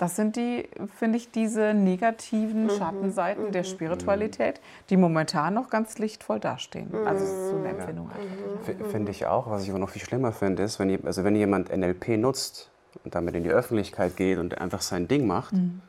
Das 0.00 0.16
sind 0.16 0.36
die, 0.36 0.66
finde 0.98 1.18
ich, 1.18 1.30
diese 1.30 1.74
negativen 1.74 2.64
mhm. 2.64 2.70
Schattenseiten 2.70 3.48
mhm. 3.48 3.52
der 3.52 3.64
Spiritualität, 3.64 4.58
die 4.88 4.96
momentan 4.96 5.52
noch 5.52 5.68
ganz 5.68 5.98
lichtvoll 5.98 6.40
dastehen. 6.40 6.88
Mhm. 6.90 7.06
Also 7.06 7.26
so 7.50 7.56
eine 7.56 7.68
Empfindung. 7.68 8.10
Ja. 8.10 8.86
Finde 8.86 9.10
ich 9.10 9.26
auch. 9.26 9.50
Was 9.50 9.62
ich 9.64 9.68
aber 9.68 9.78
noch 9.78 9.90
viel 9.90 10.00
schlimmer 10.00 10.32
finde, 10.32 10.62
ist, 10.62 10.78
wenn, 10.78 11.04
also 11.04 11.22
wenn 11.22 11.36
jemand 11.36 11.68
NLP 11.68 12.16
nutzt 12.16 12.70
und 13.04 13.14
damit 13.14 13.34
in 13.34 13.42
die 13.42 13.50
Öffentlichkeit 13.50 14.16
geht 14.16 14.38
und 14.38 14.58
einfach 14.58 14.80
sein 14.80 15.06
Ding 15.06 15.26
macht, 15.26 15.52
mhm. 15.52 15.82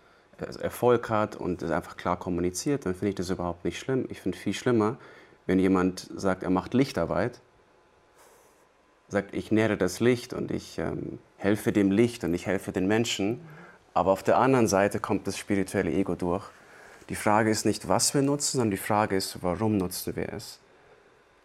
also 0.46 0.60
Erfolg 0.60 1.10
hat 1.10 1.38
und 1.38 1.62
es 1.62 1.72
einfach 1.72 1.96
klar 1.96 2.18
kommuniziert, 2.18 2.86
dann 2.86 2.96
finde 2.96 3.10
ich 3.10 3.16
das 3.16 3.30
überhaupt 3.30 3.64
nicht 3.64 3.80
schlimm. 3.80 4.08
Ich 4.10 4.20
finde 4.20 4.38
viel 4.38 4.54
schlimmer, 4.54 4.98
wenn 5.46 5.58
jemand 5.58 6.10
sagt, 6.14 6.44
er 6.44 6.50
macht 6.50 6.74
Lichtarbeit, 6.74 7.40
sagt, 9.08 9.34
ich 9.34 9.54
nähere 9.54 9.78
das 9.78 10.02
Licht 10.02 10.34
und 10.34 10.52
ich 10.52 10.80
ähm, 10.80 11.20
helfe 11.38 11.72
dem 11.72 11.92
Licht 11.92 12.26
und 12.26 12.34
ich 12.34 12.46
helfe 12.46 12.74
den 12.74 12.90
Menschen 12.90 13.40
aber 13.94 14.12
auf 14.12 14.24
der 14.24 14.38
anderen 14.38 14.68
Seite 14.68 15.00
kommt 15.00 15.28
das 15.28 15.38
spirituelle 15.38 15.92
Ego 15.92 16.16
durch. 16.16 16.46
Die 17.10 17.16
Frage 17.16 17.50
ist 17.50 17.66
nicht, 17.66 17.88
was 17.90 18.14
wir 18.14 18.22
nutzen, 18.22 18.58
sondern 18.58 18.72
die 18.72 18.78
Frage 18.78 19.16
ist, 19.16 19.40
warum 19.42 19.78
nutzen 19.78 20.16
wir 20.16 20.32
es? 20.32 20.60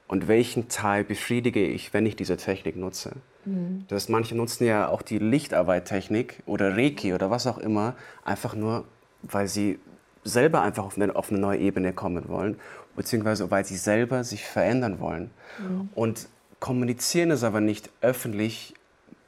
Und 0.08 0.28
welchen 0.28 0.68
Teil 0.68 1.02
befriedige 1.02 1.66
ich, 1.66 1.92
wenn 1.92 2.06
ich 2.06 2.14
diese 2.14 2.36
Technik 2.36 2.76
nutze? 2.76 3.12
Mhm. 3.44 3.84
Das 3.88 4.02
heißt, 4.02 4.10
manche 4.10 4.36
nutzen 4.36 4.64
ja 4.64 4.88
auch 4.88 5.02
die 5.02 5.18
Lichtarbeittechnik 5.18 6.42
oder 6.46 6.76
Reiki 6.76 7.14
oder 7.14 7.30
was 7.30 7.46
auch 7.46 7.58
immer, 7.58 7.96
einfach 8.24 8.54
nur, 8.54 8.84
weil 9.22 9.48
sie 9.48 9.80
selber 10.22 10.62
einfach 10.62 10.84
auf 10.84 10.96
eine, 10.96 11.16
auf 11.16 11.30
eine 11.30 11.40
neue 11.40 11.58
Ebene 11.58 11.92
kommen 11.92 12.28
wollen, 12.28 12.56
beziehungsweise 12.94 13.50
weil 13.50 13.64
sie 13.64 13.76
selber 13.76 14.22
sich 14.22 14.44
verändern 14.44 15.00
wollen. 15.00 15.30
Mhm. 15.58 15.88
Und 15.94 16.28
kommunizieren 16.60 17.30
es 17.32 17.42
aber 17.42 17.60
nicht 17.60 17.90
öffentlich, 18.00 18.74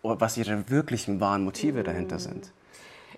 was 0.02 0.36
ihre 0.36 0.70
wirklichen 0.70 1.20
wahren 1.20 1.44
Motive 1.44 1.82
dahinter 1.82 2.18
sind. 2.18 2.52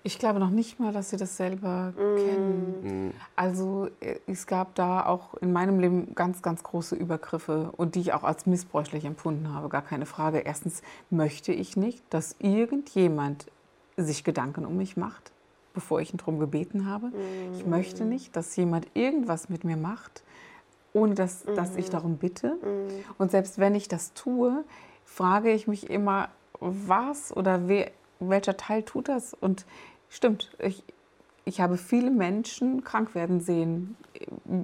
Ich 0.02 0.18
glaube 0.18 0.38
noch 0.40 0.50
nicht 0.50 0.80
mal, 0.80 0.92
dass 0.92 1.10
sie 1.10 1.16
das 1.16 1.36
selber 1.36 1.92
mm. 1.92 2.16
kennen. 2.16 3.14
Also 3.36 3.88
äh, 4.00 4.16
es 4.26 4.46
gab 4.46 4.74
da 4.74 5.04
auch 5.04 5.34
in 5.34 5.52
meinem 5.52 5.78
Leben 5.78 6.14
ganz, 6.14 6.40
ganz 6.40 6.62
große 6.62 6.96
Übergriffe 6.96 7.70
und 7.76 7.94
die 7.94 8.00
ich 8.00 8.12
auch 8.14 8.24
als 8.24 8.46
missbräuchlich 8.46 9.04
empfunden 9.04 9.52
habe, 9.52 9.68
gar 9.68 9.82
keine 9.82 10.06
Frage. 10.06 10.38
Erstens 10.38 10.82
möchte 11.10 11.52
ich 11.52 11.76
nicht, 11.76 12.02
dass 12.10 12.36
irgendjemand 12.38 13.46
sich 13.96 14.24
Gedanken 14.24 14.64
um 14.64 14.76
mich 14.76 14.96
macht, 14.96 15.32
bevor 15.74 16.00
ich 16.00 16.14
ihn 16.14 16.16
darum 16.16 16.38
gebeten 16.38 16.86
habe. 16.86 17.08
Mm. 17.08 17.54
Ich 17.54 17.66
möchte 17.66 18.04
nicht, 18.04 18.34
dass 18.36 18.56
jemand 18.56 18.86
irgendwas 18.94 19.50
mit 19.50 19.64
mir 19.64 19.76
macht, 19.76 20.22
ohne 20.94 21.14
dass, 21.14 21.44
mm. 21.44 21.54
dass 21.56 21.76
ich 21.76 21.88
mm. 21.88 21.92
darum 21.92 22.16
bitte. 22.16 22.54
Mm. 22.54 23.04
Und 23.18 23.30
selbst 23.30 23.58
wenn 23.58 23.74
ich 23.74 23.88
das 23.88 24.14
tue, 24.14 24.64
frage 25.04 25.52
ich 25.52 25.66
mich 25.66 25.90
immer, 25.90 26.30
was 26.60 27.34
oder 27.36 27.68
wer, 27.68 27.90
welcher 28.20 28.56
Teil 28.56 28.82
tut 28.82 29.08
das? 29.08 29.34
Und 29.34 29.66
stimmt, 30.08 30.50
ich, 30.58 30.84
ich 31.44 31.60
habe 31.60 31.76
viele 31.76 32.10
Menschen 32.10 32.84
krank 32.84 33.14
werden 33.14 33.40
sehen 33.40 33.96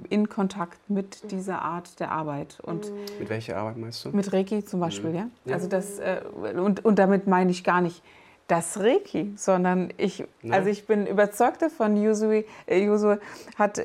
in 0.09 0.29
Kontakt 0.29 0.89
mit 0.89 1.31
dieser 1.31 1.61
Art 1.61 1.99
der 1.99 2.11
Arbeit. 2.11 2.59
Und 2.61 2.91
mit 3.19 3.29
welcher 3.29 3.57
Arbeit 3.57 3.77
meinst 3.77 4.05
du? 4.05 4.09
Mit 4.09 4.31
Reiki 4.31 4.63
zum 4.63 4.79
Beispiel, 4.79 5.09
mhm. 5.09 5.15
ja. 5.15 5.27
ja. 5.45 5.53
Also 5.55 5.67
das, 5.67 5.99
äh, 5.99 6.21
und, 6.33 6.85
und 6.85 6.99
damit 6.99 7.27
meine 7.27 7.51
ich 7.51 7.63
gar 7.63 7.81
nicht 7.81 8.03
das 8.47 8.79
Reiki, 8.79 9.33
sondern 9.35 9.93
ich, 9.97 10.23
Nein. 10.41 10.53
also 10.53 10.69
ich 10.69 10.87
bin 10.87 11.05
überzeugt 11.05 11.61
davon, 11.61 11.97
Yusui, 12.01 12.45
äh, 12.65 12.85
Yusui 12.85 13.17
hat 13.57 13.81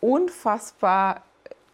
unfassbar 0.00 1.22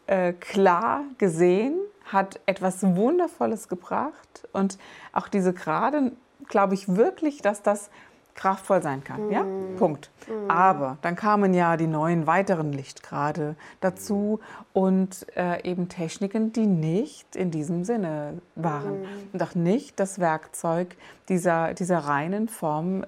äh, 0.07 0.33
klar 0.35 1.05
gesehen, 1.19 1.75
hat 2.05 2.41
etwas 2.47 2.83
Wundervolles 2.83 3.69
gebracht 3.69 4.49
und 4.53 4.79
auch 5.13 5.29
diese 5.29 5.53
Gerade 5.53 6.13
glaube 6.50 6.75
ich 6.75 6.95
wirklich, 6.95 7.40
dass 7.40 7.62
das 7.62 7.90
kraftvoll 8.35 8.83
sein 8.83 9.04
kann. 9.04 9.26
Mhm. 9.26 9.33
Ja? 9.33 9.45
Punkt. 9.78 10.11
Mhm. 10.26 10.50
Aber 10.50 10.99
dann 11.02 11.16
kamen 11.16 11.52
ja 11.52 11.76
die 11.76 11.87
neuen 11.87 12.26
weiteren 12.26 12.73
Lichtgrade 12.73 13.57
dazu 13.80 14.40
und 14.73 15.26
äh, 15.37 15.62
eben 15.69 15.88
Techniken, 15.88 16.52
die 16.52 16.66
nicht 16.66 17.37
in 17.37 17.50
diesem 17.50 17.85
Sinne 17.85 18.40
waren. 18.54 19.00
Mhm. 19.00 19.07
Und 19.33 19.42
auch 19.42 19.54
nicht 19.54 19.99
das 20.00 20.19
Werkzeug 20.19 20.97
dieser, 21.28 21.75
dieser 21.75 21.99
reinen 21.99 22.49
Form, 22.49 23.04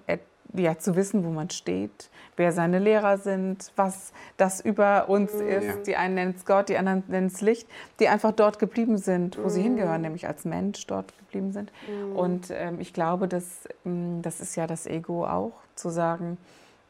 ja, 0.55 0.79
zu 0.79 0.97
wissen, 0.97 1.25
wo 1.25 1.31
man 1.31 1.51
steht, 1.51 2.11
wer 2.37 2.53
seine 2.53 2.79
Lehrer 2.79 3.19
sind, 3.19 3.73
was 3.77 4.13
das 4.37 4.61
über 4.61 5.09
uns 5.09 5.35
mhm. 5.35 5.49
ist. 5.49 5.65
Ja. 5.65 5.77
Die 5.87 5.97
einen 5.97 6.15
nennen 6.15 6.35
es 6.37 6.45
Gott, 6.45 6.69
die 6.69 6.77
anderen 6.77 7.03
nennen 7.09 7.29
es 7.29 7.41
Licht, 7.41 7.69
die 8.01 8.09
einfach 8.09 8.33
dort 8.33 8.59
geblieben 8.59 8.99
sind, 8.99 9.39
wo 9.39 9.45
mhm. 9.45 9.51
sie 9.51 9.63
hingehören, 9.63 10.03
nämlich 10.03 10.27
als 10.27 10.45
Mensch 10.45 10.87
dort 10.87 11.17
geblieben 11.19 11.53
sind. 11.53 11.73
Mhm. 11.89 12.17
Und 12.17 12.51
ähm, 12.51 12.81
ich 12.81 12.93
glaube, 12.93 13.29
dass, 13.29 13.69
ähm, 13.87 14.21
das 14.23 14.41
ist 14.41 14.57
ja 14.57 14.67
das 14.67 14.87
Ego 14.87 15.27
auch, 15.27 15.53
zu 15.75 15.89
sagen, 15.89 16.39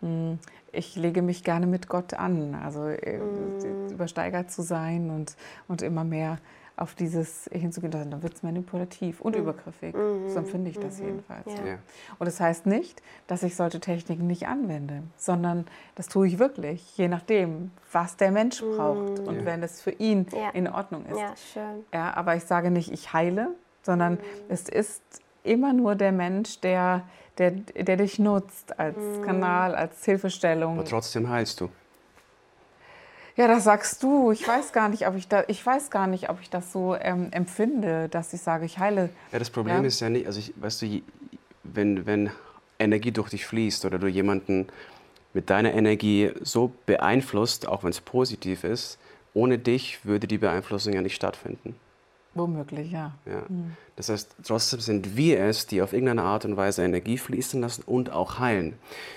hm, 0.00 0.38
ich 0.72 0.96
lege 0.96 1.22
mich 1.22 1.44
gerne 1.44 1.66
mit 1.66 1.88
Gott 1.88 2.14
an, 2.14 2.54
also 2.54 2.86
äh, 2.86 3.18
mhm. 3.18 3.90
übersteigert 3.90 4.50
zu 4.50 4.62
sein 4.62 5.10
und, 5.10 5.36
und 5.68 5.82
immer 5.82 6.04
mehr 6.04 6.38
auf 6.76 6.94
dieses 6.94 7.48
hinzugehen, 7.52 7.90
dann 7.90 8.22
wird 8.22 8.34
es 8.34 8.42
manipulativ 8.42 9.20
und 9.20 9.34
mhm. 9.34 9.42
übergriffig. 9.42 9.94
Mhm. 9.94 10.28
So 10.28 10.38
empfinde 10.38 10.70
ich 10.70 10.78
das 10.78 10.98
mhm. 10.98 11.06
jedenfalls. 11.06 11.46
Ja. 11.46 11.78
Und 12.18 12.26
das 12.26 12.40
heißt 12.40 12.66
nicht, 12.66 13.02
dass 13.26 13.42
ich 13.42 13.56
solche 13.56 13.80
Techniken 13.80 14.26
nicht 14.26 14.46
anwende, 14.46 15.02
sondern 15.16 15.66
das 15.94 16.08
tue 16.08 16.26
ich 16.26 16.38
wirklich, 16.38 16.96
je 16.96 17.08
nachdem, 17.08 17.70
was 17.92 18.16
der 18.16 18.30
Mensch 18.30 18.62
mhm. 18.62 18.76
braucht 18.76 19.18
und 19.20 19.40
ja. 19.40 19.44
wenn 19.44 19.62
es 19.62 19.80
für 19.80 19.92
ihn 19.92 20.26
ja. 20.32 20.50
in 20.50 20.68
Ordnung 20.68 21.04
ist. 21.06 21.18
Ja, 21.18 21.34
schön. 21.52 21.84
Ja, 21.92 22.14
aber 22.14 22.36
ich 22.36 22.44
sage 22.44 22.70
nicht, 22.70 22.90
ich 22.90 23.12
heile, 23.12 23.48
sondern 23.82 24.14
mhm. 24.14 24.18
es 24.48 24.68
ist 24.68 25.02
immer 25.42 25.72
nur 25.72 25.94
der 25.94 26.12
Mensch, 26.12 26.60
der, 26.60 27.02
der, 27.38 27.50
der 27.50 27.96
dich 27.96 28.18
nutzt 28.18 28.78
als 28.78 28.96
mhm. 28.96 29.22
Kanal, 29.22 29.74
als 29.74 30.04
Hilfestellung. 30.04 30.78
Aber 30.78 30.84
trotzdem 30.84 31.28
heilst 31.28 31.60
du. 31.60 31.68
Ja, 33.36 33.48
das 33.48 33.64
sagst 33.64 34.02
du. 34.02 34.30
Ich 34.30 34.46
weiß 34.46 34.72
gar 34.72 34.88
nicht, 34.88 35.06
ob 35.06 35.16
ich 35.16 35.28
da, 35.28 35.44
ich 35.48 35.64
weiß 35.64 35.90
gar 35.90 36.06
nicht, 36.06 36.28
ob 36.28 36.40
ich 36.40 36.50
das 36.50 36.72
so 36.72 36.94
ähm, 36.94 37.28
empfinde, 37.30 38.08
dass 38.08 38.32
ich 38.32 38.42
sage, 38.42 38.66
ich 38.66 38.78
heile. 38.78 39.08
Ja, 39.32 39.38
das 39.38 39.50
Problem 39.50 39.82
ja. 39.82 39.88
ist 39.88 40.00
ja 40.00 40.10
nicht, 40.10 40.26
also 40.26 40.38
ich, 40.38 40.52
weißt 40.56 40.82
du, 40.82 41.02
wenn, 41.64 42.06
wenn 42.06 42.30
Energie 42.78 43.12
durch 43.12 43.30
dich 43.30 43.46
fließt 43.46 43.84
oder 43.84 43.98
du 43.98 44.06
jemanden 44.06 44.66
mit 45.32 45.48
deiner 45.48 45.72
Energie 45.72 46.30
so 46.42 46.72
beeinflusst, 46.84 47.66
auch 47.66 47.84
wenn 47.84 47.90
es 47.90 48.00
positiv 48.00 48.64
ist, 48.64 48.98
ohne 49.34 49.58
dich 49.58 50.04
würde 50.04 50.26
die 50.26 50.38
Beeinflussung 50.38 50.92
ja 50.92 51.00
nicht 51.00 51.14
stattfinden. 51.14 51.74
Womöglich, 52.34 52.92
ja. 52.92 53.12
ja. 53.26 53.42
Mhm. 53.48 53.76
Das 53.96 54.08
heißt, 54.08 54.36
trotzdem 54.44 54.80
sind 54.80 55.16
wir 55.16 55.40
es, 55.40 55.66
die 55.66 55.82
auf 55.82 55.92
irgendeine 55.92 56.22
Art 56.22 56.44
und 56.44 56.56
Weise 56.56 56.82
Energie 56.82 57.18
fließen 57.18 57.60
lassen 57.60 57.82
und 57.84 58.10
auch 58.10 58.38
heilen. 58.38 58.74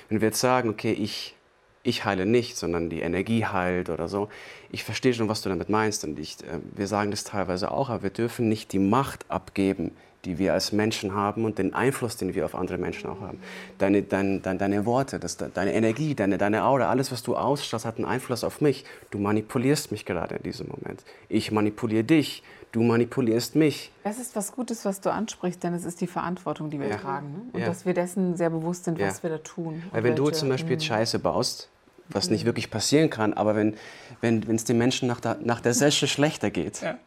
Wenn 0.09 0.21
wir 0.21 0.29
jetzt 0.29 0.39
sagen, 0.39 0.69
okay, 0.69 0.91
ich 0.91 1.35
ich 1.85 2.03
heile 2.03 2.25
nicht, 2.25 2.57
sondern 2.57 2.89
die 2.89 3.01
Energie 3.01 3.45
heilt 3.45 3.89
oder 3.89 4.07
so. 4.07 4.29
Ich 4.71 4.83
verstehe 4.83 5.13
schon, 5.13 5.29
was 5.29 5.41
du 5.41 5.49
damit 5.49 5.69
meinst 5.69 6.03
und 6.03 6.19
ich, 6.19 6.37
äh, 6.43 6.59
wir 6.75 6.87
sagen 6.87 7.11
das 7.11 7.23
teilweise 7.23 7.71
auch, 7.71 7.89
aber 7.89 8.03
wir 8.03 8.09
dürfen 8.09 8.49
nicht 8.49 8.73
die 8.73 8.79
Macht 8.79 9.29
abgeben, 9.29 9.91
die 10.25 10.39
wir 10.39 10.53
als 10.53 10.71
Menschen 10.71 11.13
haben 11.13 11.45
und 11.45 11.59
den 11.59 11.75
Einfluss, 11.75 12.17
den 12.17 12.33
wir 12.33 12.45
auf 12.45 12.55
andere 12.55 12.79
Menschen 12.79 13.07
auch 13.09 13.21
haben. 13.21 13.39
Deine, 13.77 14.01
dein, 14.01 14.41
dein, 14.41 14.57
deine 14.57 14.85
Worte, 14.87 15.19
das, 15.19 15.37
deine 15.37 15.73
Energie, 15.73 16.15
deine, 16.15 16.39
deine 16.39 16.63
Aura, 16.65 16.89
alles, 16.89 17.11
was 17.11 17.21
du 17.21 17.35
ausstrahlst, 17.35 17.85
hat 17.85 17.97
einen 17.97 18.05
Einfluss 18.05 18.43
auf 18.43 18.59
mich. 18.59 18.85
Du 19.11 19.19
manipulierst 19.19 19.91
mich 19.91 20.05
gerade 20.05 20.35
in 20.35 20.43
diesem 20.43 20.67
Moment. 20.67 21.03
Ich 21.29 21.51
manipuliere 21.51 22.03
dich. 22.03 22.41
Du 22.71 22.81
manipulierst 22.81 23.55
mich. 23.55 23.91
Das 24.03 24.19
ist 24.19 24.35
was 24.35 24.51
Gutes, 24.51 24.83
was 24.83 24.99
du 24.99 25.09
ansprichst, 25.09 25.63
denn 25.63 25.73
es 25.73 25.85
ist 25.85 26.01
die 26.01 26.07
Verantwortung, 26.07 26.69
die 26.69 26.79
wir 26.79 26.89
ja. 26.89 26.97
tragen. 26.97 27.31
Ne? 27.31 27.41
Und 27.53 27.59
ja. 27.61 27.67
dass 27.67 27.85
wir 27.85 27.93
dessen 27.93 28.35
sehr 28.35 28.49
bewusst 28.49 28.83
sind, 28.83 28.99
was 28.99 29.17
ja. 29.17 29.23
wir 29.23 29.29
da 29.29 29.37
tun. 29.37 29.83
Weil 29.91 30.03
wenn 30.03 30.17
welche, 30.17 30.31
du 30.31 30.37
zum 30.37 30.49
Beispiel 30.49 30.73
jetzt 30.73 30.85
Scheiße 30.85 31.19
baust, 31.19 31.69
was 32.09 32.29
nicht 32.29 32.45
wirklich 32.45 32.69
passieren 32.69 33.09
kann. 33.09 33.33
Aber 33.33 33.55
wenn 33.55 33.73
es 33.73 33.77
wenn, 34.21 34.41
den 34.41 34.77
Menschen 34.77 35.07
nach 35.07 35.19
der, 35.19 35.37
nach 35.41 35.61
der 35.61 35.73
Session 35.73 36.07
schlechter 36.07 36.51
geht, 36.51 36.81
ja. 36.81 36.97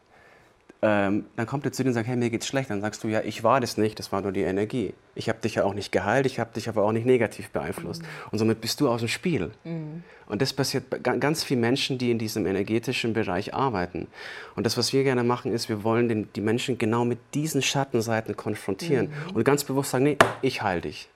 ähm, 0.82 1.26
dann 1.36 1.46
kommt 1.46 1.64
er 1.64 1.72
zu 1.72 1.82
dir 1.82 1.88
und 1.88 1.94
sagt, 1.94 2.08
hey, 2.08 2.16
mir 2.16 2.30
geht's 2.30 2.46
schlecht. 2.46 2.70
Dann 2.70 2.80
sagst 2.80 3.04
du, 3.04 3.08
ja, 3.08 3.20
ich 3.22 3.44
war 3.44 3.60
das 3.60 3.76
nicht, 3.76 3.98
das 3.98 4.12
war 4.12 4.20
nur 4.20 4.32
die 4.32 4.42
Energie. 4.42 4.94
Ich 5.14 5.28
habe 5.28 5.38
dich 5.40 5.56
ja 5.56 5.64
auch 5.64 5.74
nicht 5.74 5.92
geheilt, 5.92 6.26
ich 6.26 6.38
habe 6.38 6.50
dich 6.54 6.68
aber 6.68 6.84
auch 6.84 6.92
nicht 6.92 7.06
negativ 7.06 7.50
beeinflusst. 7.50 8.02
Mhm. 8.02 8.06
Und 8.30 8.38
somit 8.38 8.60
bist 8.60 8.80
du 8.80 8.88
aus 8.88 9.00
dem 9.00 9.08
Spiel. 9.08 9.50
Mhm. 9.64 10.02
Und 10.26 10.42
das 10.42 10.52
passiert 10.52 10.90
bei 10.90 10.98
ganz 10.98 11.42
vielen 11.42 11.60
Menschen, 11.60 11.98
die 11.98 12.10
in 12.10 12.18
diesem 12.18 12.46
energetischen 12.46 13.12
Bereich 13.12 13.54
arbeiten. 13.54 14.08
Und 14.56 14.66
das, 14.66 14.76
was 14.76 14.92
wir 14.92 15.04
gerne 15.04 15.24
machen, 15.24 15.52
ist, 15.52 15.68
wir 15.68 15.84
wollen 15.84 16.08
den, 16.08 16.28
die 16.34 16.40
Menschen 16.40 16.76
genau 16.76 17.04
mit 17.04 17.18
diesen 17.34 17.62
Schattenseiten 17.62 18.36
konfrontieren 18.36 19.08
mhm. 19.08 19.36
und 19.36 19.44
ganz 19.44 19.64
bewusst 19.64 19.90
sagen, 19.90 20.04
nee, 20.04 20.18
ich 20.42 20.62
heile 20.62 20.82
dich. 20.82 21.08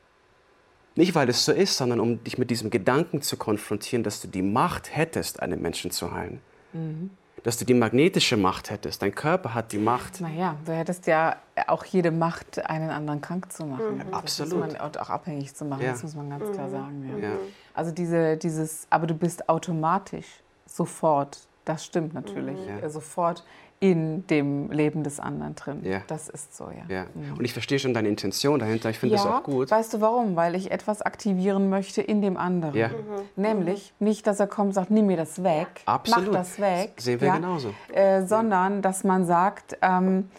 Nicht, 0.95 1.15
weil 1.15 1.29
es 1.29 1.45
so 1.45 1.53
ist, 1.53 1.77
sondern 1.77 2.01
um 2.01 2.23
dich 2.23 2.39
mit 2.39 2.51
diesem 2.51 2.71
Gedanken 2.71 3.23
zu 3.23 3.37
konfrontieren, 3.37 4.03
dass 4.03 4.21
du 4.21 4.29
die 4.29 4.43
Macht 4.43 4.95
hättest, 4.95 5.41
einen 5.41 5.63
Menschen 5.63 5.91
zu 5.91 6.13
heilen. 6.13 6.41
Mhm. 6.73 7.11
Dass 7.43 7.57
du 7.57 7.65
die 7.65 7.75
magnetische 7.75 8.37
Macht 8.37 8.71
hättest. 8.71 9.03
Dein 9.03 9.15
Körper 9.15 9.55
hat 9.55 9.73
die 9.73 9.79
Macht. 9.79 10.21
Naja, 10.21 10.57
du 10.65 10.73
hättest 10.73 11.07
ja 11.07 11.37
auch 11.67 11.85
jede 11.85 12.13
Macht, 12.13 12.65
einen 12.67 12.91
anderen 12.91 13.21
krank 13.21 13.51
zu 13.53 13.67
machen. 13.67 13.97
Mhm. 13.97 14.15
Absolut. 14.15 14.61
Man, 14.61 14.81
und 14.81 15.01
auch 15.01 15.11
abhängig 15.11 15.55
zu 15.55 15.65
machen, 15.65 15.83
ja. 15.83 15.93
das 15.93 16.03
muss 16.03 16.15
man 16.15 16.31
ganz 16.31 16.49
mhm. 16.49 16.53
klar 16.53 16.71
sagen. 16.71 17.19
Ja. 17.21 17.29
Ja. 17.31 17.35
Also 17.75 17.91
diese, 17.91 18.37
dieses, 18.37 18.87
aber 18.91 19.07
du 19.07 19.15
bist 19.15 19.49
automatisch 19.49 20.43
sofort, 20.67 21.49
das 21.65 21.85
stimmt 21.85 22.15
natürlich, 22.15 22.59
mhm. 22.59 22.89
sofort 22.89 23.45
in 23.83 24.25
dem 24.29 24.71
Leben 24.71 25.03
des 25.03 25.19
anderen 25.19 25.57
drin. 25.57 25.81
Ja. 25.83 26.03
Das 26.07 26.29
ist 26.29 26.57
so, 26.57 26.71
ja. 26.71 26.85
ja. 26.89 27.07
Mhm. 27.15 27.39
Und 27.39 27.45
ich 27.45 27.53
verstehe 27.53 27.81
schon 27.81 27.93
deine 27.93 28.09
Intention 28.09 28.61
dahinter. 28.61 28.91
Ich 28.91 28.99
finde 29.01 29.17
ja, 29.17 29.25
das 29.25 29.33
auch 29.33 29.43
gut. 29.43 29.73
Weißt 29.73 29.95
du 29.95 30.01
warum? 30.01 30.37
Weil 30.37 30.55
ich 30.55 30.71
etwas 30.71 31.03
aktivieren 31.03 31.69
möchte 31.69 32.01
in 32.01 32.23
dem 32.23 32.37
anderen. 32.37 32.77
Ja. 32.77 32.89
Mhm. 32.89 32.93
Nämlich 33.35 33.93
mhm. 33.99 34.07
nicht, 34.07 34.27
dass 34.29 34.39
er 34.39 34.47
kommt 34.47 34.69
und 34.69 34.75
sagt, 34.75 34.93
nimm 34.93 35.09
mir 35.09 35.17
das 35.17 35.43
weg, 35.43 35.67
Absolut. 35.85 36.27
mach 36.29 36.33
das 36.33 36.61
weg. 36.61 36.93
Das 36.95 37.05
sehen 37.07 37.21
wir 37.21 37.33
genauso. 37.33 37.75
Äh, 37.93 38.25
sondern, 38.25 38.83
dass 38.83 39.03
man 39.03 39.27
sagt, 39.27 39.77
ähm, 39.83 40.31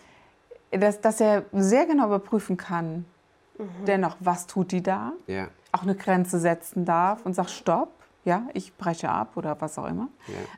dass, 0.71 1.01
dass 1.01 1.19
er 1.19 1.43
sehr 1.51 1.85
genau 1.85 2.05
überprüfen 2.05 2.55
kann, 2.55 3.03
mhm. 3.57 3.85
dennoch, 3.85 4.15
was 4.21 4.47
tut 4.47 4.71
die 4.71 4.81
da? 4.81 5.11
Ja. 5.27 5.49
Auch 5.73 5.83
eine 5.83 5.95
Grenze 5.95 6.39
setzen 6.39 6.85
darf 6.85 7.25
und 7.25 7.33
sagt, 7.33 7.49
stopp. 7.49 7.89
Ja, 8.25 8.47
ich 8.53 8.75
breche 8.77 9.09
ab 9.09 9.35
oder 9.35 9.59
was 9.59 9.77
auch 9.77 9.87
immer. 9.87 10.07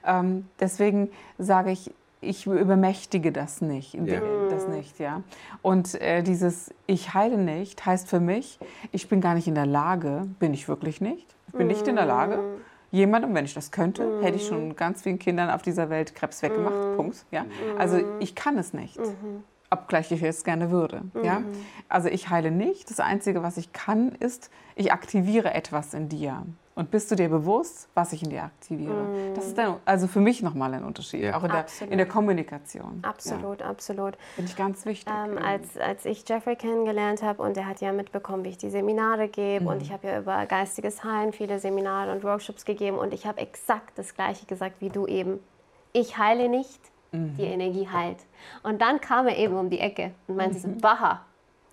Ähm, 0.05 0.47
deswegen 0.59 1.09
sage 1.37 1.71
ich, 1.71 1.91
ich 2.21 2.45
übermächtige 2.45 3.31
das 3.31 3.61
nicht, 3.61 3.93
ja. 3.93 4.21
das 4.49 4.67
nicht, 4.67 4.99
ja. 4.99 5.21
Und 5.61 5.99
äh, 6.01 6.23
dieses 6.23 6.73
Ich 6.87 7.13
heile 7.13 7.37
nicht 7.37 7.85
heißt 7.85 8.07
für 8.07 8.19
mich, 8.19 8.59
ich 8.91 9.07
bin 9.09 9.21
gar 9.21 9.35
nicht 9.35 9.47
in 9.47 9.55
der 9.55 9.65
Lage, 9.65 10.27
bin 10.39 10.53
ich 10.53 10.67
wirklich 10.67 11.01
nicht. 11.01 11.35
Ich 11.47 11.53
bin 11.53 11.67
nicht 11.67 11.87
in 11.87 11.95
der 11.95 12.05
Lage, 12.05 12.39
jemandem, 12.91 13.33
wenn 13.33 13.45
ich 13.45 13.53
das 13.53 13.71
könnte, 13.71 14.21
hätte 14.21 14.37
ich 14.37 14.47
schon 14.47 14.75
ganz 14.75 15.03
vielen 15.03 15.19
Kindern 15.19 15.49
auf 15.49 15.61
dieser 15.61 15.89
Welt 15.89 16.15
Krebs 16.15 16.41
weggemacht, 16.41 16.95
Punkt, 16.95 17.25
ja. 17.31 17.45
Also 17.77 17.99
ich 18.19 18.35
kann 18.35 18.57
es 18.57 18.73
nicht. 18.73 18.99
Obgleich 19.69 20.11
ich 20.11 20.23
es 20.23 20.43
gerne 20.43 20.71
würde. 20.71 21.01
Ja? 21.23 21.41
Also 21.89 22.07
ich 22.07 22.29
heile 22.29 22.51
nicht. 22.51 22.89
Das 22.89 22.99
Einzige, 22.99 23.43
was 23.43 23.57
ich 23.57 23.73
kann, 23.73 24.11
ist, 24.19 24.51
ich 24.75 24.93
aktiviere 24.93 25.53
etwas 25.53 25.93
in 25.93 26.07
dir. 26.07 26.45
Und 26.77 26.91
bist 26.91 27.09
du 27.09 27.15
dir 27.15 27.29
bewusst, 27.29 27.87
was 27.93 28.11
ich 28.11 28.21
in 28.21 28.29
dir 28.29 28.43
aktiviere? 28.43 28.91
Mm. 28.91 29.33
Das 29.33 29.47
ist 29.47 29.57
dann 29.57 29.77
also 29.85 30.07
für 30.07 30.19
mich 30.19 30.43
nochmal 30.43 30.73
ein 30.73 30.83
Unterschied, 30.83 31.23
ja. 31.23 31.37
auch 31.37 31.43
in 31.45 31.51
der, 31.51 31.65
in 31.89 31.97
der, 31.97 32.05
Kommunikation. 32.05 32.99
Absolut, 33.01 33.61
ja. 33.61 33.67
absolut. 33.67 34.17
Finde 34.35 34.51
ich 34.51 34.57
ganz 34.57 34.85
wichtig. 34.85 35.07
Ähm, 35.09 35.37
als, 35.37 35.77
als 35.77 36.03
ich 36.03 36.27
Jeffrey 36.27 36.57
kennengelernt 36.57 37.23
habe 37.23 37.41
und 37.41 37.55
er 37.55 37.65
hat 37.65 37.79
ja 37.79 37.93
mitbekommen, 37.93 38.43
wie 38.43 38.49
ich 38.49 38.57
die 38.57 38.69
Seminare 38.69 39.29
gebe 39.29 39.63
mm. 39.63 39.67
und 39.69 39.81
ich 39.81 39.93
habe 39.93 40.05
ja 40.05 40.19
über 40.19 40.45
geistiges 40.47 41.01
Heilen 41.05 41.31
viele 41.31 41.59
Seminare 41.59 42.11
und 42.11 42.25
Workshops 42.25 42.65
gegeben 42.65 42.97
und 42.97 43.13
ich 43.13 43.25
habe 43.25 43.39
exakt 43.39 43.97
das 43.97 44.13
Gleiche 44.13 44.45
gesagt 44.45 44.81
wie 44.81 44.89
du 44.89 45.07
eben. 45.07 45.39
Ich 45.93 46.17
heile 46.17 46.49
nicht, 46.49 46.81
mm. 47.13 47.35
die 47.37 47.43
Energie 47.43 47.87
heilt. 47.87 48.17
Und 48.63 48.81
dann 48.81 48.99
kam 48.99 49.27
er 49.27 49.37
eben 49.37 49.55
um 49.55 49.69
die 49.69 49.79
Ecke 49.79 50.11
und 50.27 50.35
meinte 50.35 50.59
so, 50.59 50.67
Baha, 50.67 51.21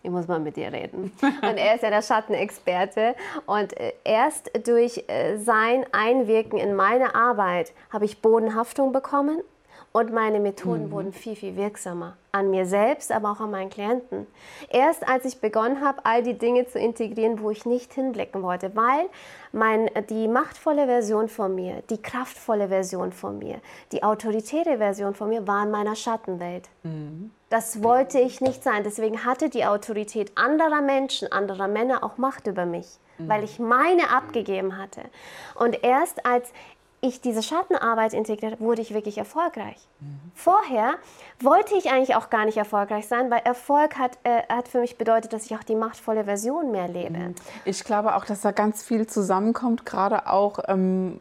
ich 0.03 0.11
muss 0.11 0.27
mal 0.27 0.41
mit 0.41 0.57
dir 0.57 0.73
reden. 0.73 1.13
Und 1.21 1.57
er 1.57 1.75
ist 1.75 1.83
ja 1.83 1.91
der 1.91 2.03
Schattenexperte. 2.03 3.15
Und 3.47 3.79
äh, 3.79 3.93
erst 4.05 4.51
durch 4.67 5.05
äh, 5.09 5.37
sein 5.37 5.87
Einwirken 5.93 6.59
in 6.59 6.75
meine 6.75 7.15
Arbeit 7.15 7.73
habe 7.91 8.05
ich 8.05 8.21
Bodenhaftung 8.21 8.93
bekommen 8.93 9.39
und 9.93 10.13
meine 10.13 10.41
Methoden 10.41 10.87
mhm. 10.87 10.91
wurden 10.91 11.13
viel, 11.13 11.37
viel 11.37 11.57
wirksamer. 11.57 12.17
An 12.33 12.51
mir 12.51 12.65
selbst, 12.65 13.13
aber 13.13 13.31
auch 13.31 13.41
an 13.41 13.51
meinen 13.51 13.69
Klienten. 13.69 14.27
Erst 14.71 15.07
als 15.07 15.27
ich 15.27 15.41
begonnen 15.41 15.85
habe, 15.85 16.05
all 16.05 16.23
die 16.23 16.39
Dinge 16.39 16.67
zu 16.67 16.79
integrieren, 16.79 17.41
wo 17.41 17.51
ich 17.51 17.67
nicht 17.67 17.93
hinblicken 17.93 18.43
wollte, 18.43 18.75
weil 18.75 19.11
mein, 19.53 19.91
die 20.09 20.29
machtvolle 20.29 20.87
Version 20.87 21.29
von 21.29 21.55
mir, 21.55 21.83
die 21.91 22.01
kraftvolle 22.01 22.69
Version 22.69 23.13
von 23.13 23.39
mir, 23.39 23.61
die 23.93 24.03
autoritäre 24.03 24.79
Version 24.79 25.15
von 25.15 25.29
mir 25.29 25.47
war 25.47 25.65
in 25.65 25.71
meiner 25.71 25.95
Schattenwelt. 25.95 26.71
Mhm. 26.85 27.31
Das 27.51 27.83
wollte 27.83 28.19
ich 28.19 28.41
nicht 28.41 28.63
sein. 28.65 28.83
Deswegen 28.83 29.27
hatte 29.27 29.51
die 29.51 29.67
Autorität 29.67 30.33
anderer 30.37 30.81
Menschen, 30.81 31.31
anderer 31.31 31.69
Männer 31.69 32.03
auch 32.03 32.17
Macht 32.17 32.47
über 32.47 32.65
mich, 32.65 32.87
mhm. 33.19 33.29
weil 33.29 33.45
ich 33.45 33.59
meine 33.59 34.09
abgegeben 34.09 34.79
hatte. 34.79 35.03
Und 35.57 35.85
erst 35.85 36.25
als 36.25 36.51
ich 37.05 37.21
diese 37.21 37.43
Schattenarbeit 37.43 38.15
integriert 38.15 38.61
wurde 38.61 38.81
ich 38.81 38.95
wirklich 38.95 39.19
erfolgreich. 39.19 39.77
Mhm. 39.99 40.21
Vorher 40.37 40.95
wollte 41.41 41.75
ich 41.75 41.91
eigentlich 41.91 42.15
auch 42.15 42.31
gar 42.31 42.45
nicht 42.45 42.57
erfolgreich 42.57 43.09
sein, 43.09 43.29
weil 43.29 43.41
Erfolg 43.41 43.99
hat, 43.99 44.19
äh, 44.23 44.43
hat 44.49 44.69
für 44.69 44.81
mich 44.81 44.97
bedeutet, 44.99 45.33
dass 45.33 45.45
ich 45.47 45.57
auch 45.57 45.65
die 45.65 45.75
machtvolle 45.75 46.25
Version 46.25 46.71
mehr 46.71 46.87
lebe. 46.87 47.19
Mhm. 47.19 47.35
Ich 47.65 47.83
glaube 47.83 48.15
auch, 48.15 48.25
dass 48.25 48.43
da 48.43 48.53
ganz 48.53 48.85
viel 48.85 49.09
zusammenkommt, 49.09 49.85
gerade 49.85 50.29
auch, 50.29 50.61
ähm, 50.69 51.19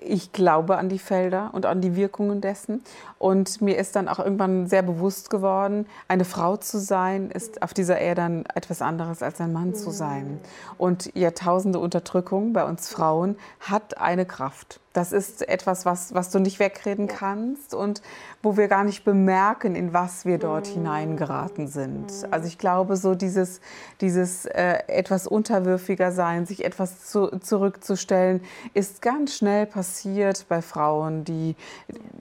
ich 0.00 0.32
glaube 0.32 0.78
an 0.78 0.88
die 0.88 0.98
Felder 0.98 1.50
und 1.52 1.64
an 1.64 1.80
die 1.80 1.94
Wirkungen 1.94 2.40
dessen. 2.40 2.82
Und 3.18 3.62
mir 3.62 3.78
ist 3.78 3.94
dann 3.94 4.08
auch 4.08 4.18
irgendwann 4.18 4.66
sehr 4.66 4.82
bewusst 4.82 5.30
geworden, 5.30 5.86
eine 6.08 6.24
Frau 6.24 6.56
zu 6.56 6.80
sein, 6.80 7.30
ist 7.30 7.62
auf 7.62 7.72
dieser 7.72 7.98
Erde 8.00 8.42
etwas 8.52 8.82
anderes 8.82 9.22
als 9.22 9.40
ein 9.40 9.52
Mann 9.52 9.68
mhm. 9.68 9.74
zu 9.76 9.92
sein. 9.92 10.40
Und 10.76 11.14
Jahrtausende 11.14 11.78
Unterdrückung 11.78 12.52
bei 12.52 12.64
uns 12.64 12.88
Frauen 12.88 13.36
hat 13.60 13.98
eine 13.98 14.26
Kraft. 14.26 14.80
Das 14.98 15.12
ist 15.12 15.48
etwas, 15.48 15.86
was, 15.86 16.12
was 16.12 16.30
du 16.30 16.40
nicht 16.40 16.58
wegreden 16.58 17.06
kannst 17.06 17.72
und 17.72 18.02
wo 18.42 18.56
wir 18.56 18.66
gar 18.66 18.82
nicht 18.82 19.04
bemerken, 19.04 19.76
in 19.76 19.92
was 19.92 20.24
wir 20.24 20.38
dort 20.38 20.66
mm. 20.66 20.72
hineingeraten 20.72 21.68
sind. 21.68 22.06
Mm. 22.06 22.32
Also 22.32 22.48
ich 22.48 22.58
glaube, 22.58 22.96
so 22.96 23.14
dieses, 23.14 23.60
dieses 24.00 24.44
äh, 24.46 24.78
etwas 24.88 25.28
unterwürfiger 25.28 26.10
sein, 26.10 26.46
sich 26.46 26.64
etwas 26.64 27.06
zu, 27.06 27.28
zurückzustellen, 27.38 28.40
ist 28.74 29.00
ganz 29.00 29.36
schnell 29.36 29.66
passiert 29.66 30.46
bei 30.48 30.62
Frauen, 30.62 31.24
die, 31.24 31.54